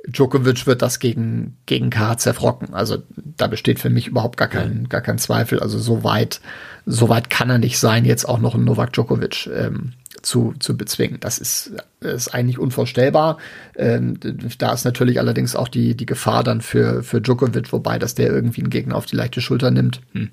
Djokovic 0.08 0.66
wird 0.66 0.82
das 0.82 0.98
gegen, 0.98 1.56
gegen 1.66 1.90
K 1.90 2.16
zerfrocken. 2.16 2.74
Also 2.74 3.02
da 3.16 3.46
besteht 3.46 3.78
für 3.78 3.90
mich 3.90 4.06
überhaupt 4.06 4.36
gar 4.36 4.48
kein, 4.48 4.88
gar 4.88 5.00
kein 5.00 5.18
Zweifel. 5.18 5.60
Also 5.60 5.78
so 5.78 6.02
weit, 6.02 6.40
so 6.86 7.08
weit 7.08 7.30
kann 7.30 7.50
er 7.50 7.58
nicht 7.58 7.78
sein, 7.78 8.04
jetzt 8.04 8.28
auch 8.28 8.38
noch 8.38 8.54
einen 8.54 8.64
Novak 8.64 8.92
Djokovic 8.92 9.48
ähm, 9.54 9.92
zu, 10.22 10.54
zu 10.58 10.76
bezwingen. 10.76 11.20
Das 11.20 11.38
ist, 11.38 11.72
ist 12.00 12.34
eigentlich 12.34 12.58
unvorstellbar. 12.58 13.38
Ähm, 13.76 14.18
da 14.58 14.72
ist 14.72 14.84
natürlich 14.84 15.18
allerdings 15.18 15.54
auch 15.54 15.68
die, 15.68 15.94
die 15.94 16.06
Gefahr 16.06 16.42
dann 16.42 16.60
für, 16.60 17.02
für 17.02 17.20
Djokovic, 17.20 17.72
wobei, 17.72 17.98
dass 17.98 18.14
der 18.14 18.28
irgendwie 18.28 18.62
einen 18.62 18.70
Gegner 18.70 18.96
auf 18.96 19.06
die 19.06 19.16
leichte 19.16 19.40
Schulter 19.40 19.70
nimmt. 19.70 20.00
Hm. 20.12 20.30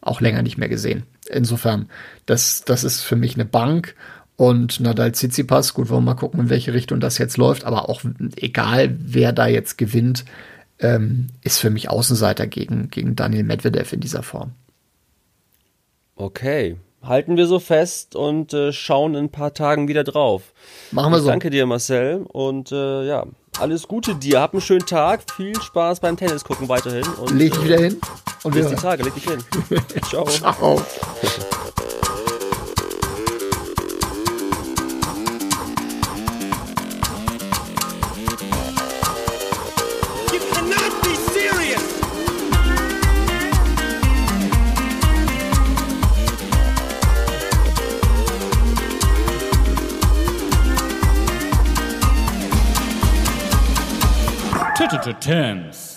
Auch 0.00 0.20
länger 0.20 0.42
nicht 0.42 0.58
mehr 0.58 0.68
gesehen. 0.68 1.04
Insofern, 1.28 1.88
das, 2.26 2.62
das 2.64 2.84
ist 2.84 3.02
für 3.02 3.16
mich 3.16 3.34
eine 3.34 3.44
Bank. 3.44 3.94
Und 4.38 4.78
Nadal 4.78 5.10
Tsitsipas, 5.10 5.74
gut, 5.74 5.90
wollen 5.90 6.04
wir 6.04 6.12
mal 6.12 6.14
gucken, 6.14 6.38
in 6.38 6.48
welche 6.48 6.72
Richtung 6.72 7.00
das 7.00 7.18
jetzt 7.18 7.36
läuft, 7.38 7.64
aber 7.64 7.88
auch 7.88 8.02
egal, 8.36 8.94
wer 9.00 9.32
da 9.32 9.48
jetzt 9.48 9.78
gewinnt, 9.78 10.24
ähm, 10.78 11.26
ist 11.42 11.58
für 11.58 11.70
mich 11.70 11.90
Außenseiter 11.90 12.46
gegen, 12.46 12.88
gegen 12.88 13.16
Daniel 13.16 13.42
Medvedev 13.42 13.92
in 13.92 13.98
dieser 13.98 14.22
Form. 14.22 14.52
Okay, 16.14 16.76
halten 17.02 17.36
wir 17.36 17.48
so 17.48 17.58
fest 17.58 18.14
und 18.14 18.54
äh, 18.54 18.72
schauen 18.72 19.16
in 19.16 19.24
ein 19.24 19.32
paar 19.32 19.54
Tagen 19.54 19.88
wieder 19.88 20.04
drauf. 20.04 20.52
Machen 20.92 21.10
wir 21.10 21.16
ich 21.16 21.24
so. 21.24 21.30
Danke 21.30 21.50
dir, 21.50 21.66
Marcel, 21.66 22.24
und 22.28 22.70
äh, 22.70 23.08
ja, 23.08 23.26
alles 23.58 23.88
Gute 23.88 24.14
dir. 24.14 24.40
Hab 24.40 24.52
einen 24.52 24.60
schönen 24.60 24.86
Tag, 24.86 25.22
viel 25.32 25.60
Spaß 25.60 25.98
beim 25.98 26.16
Tennis 26.16 26.44
gucken 26.44 26.68
weiterhin. 26.68 27.02
Und, 27.20 27.36
leg 27.36 27.52
dich 27.52 27.64
wieder 27.64 27.80
hin 27.80 27.96
und 28.44 28.54
bis 28.54 28.68
die 28.68 28.76
Tage, 28.76 29.02
leg 29.02 29.14
dich 29.14 29.28
hin. 29.28 29.42
Ciao. 30.08 30.24
Ciao. 30.26 30.80
terms. 55.28 55.87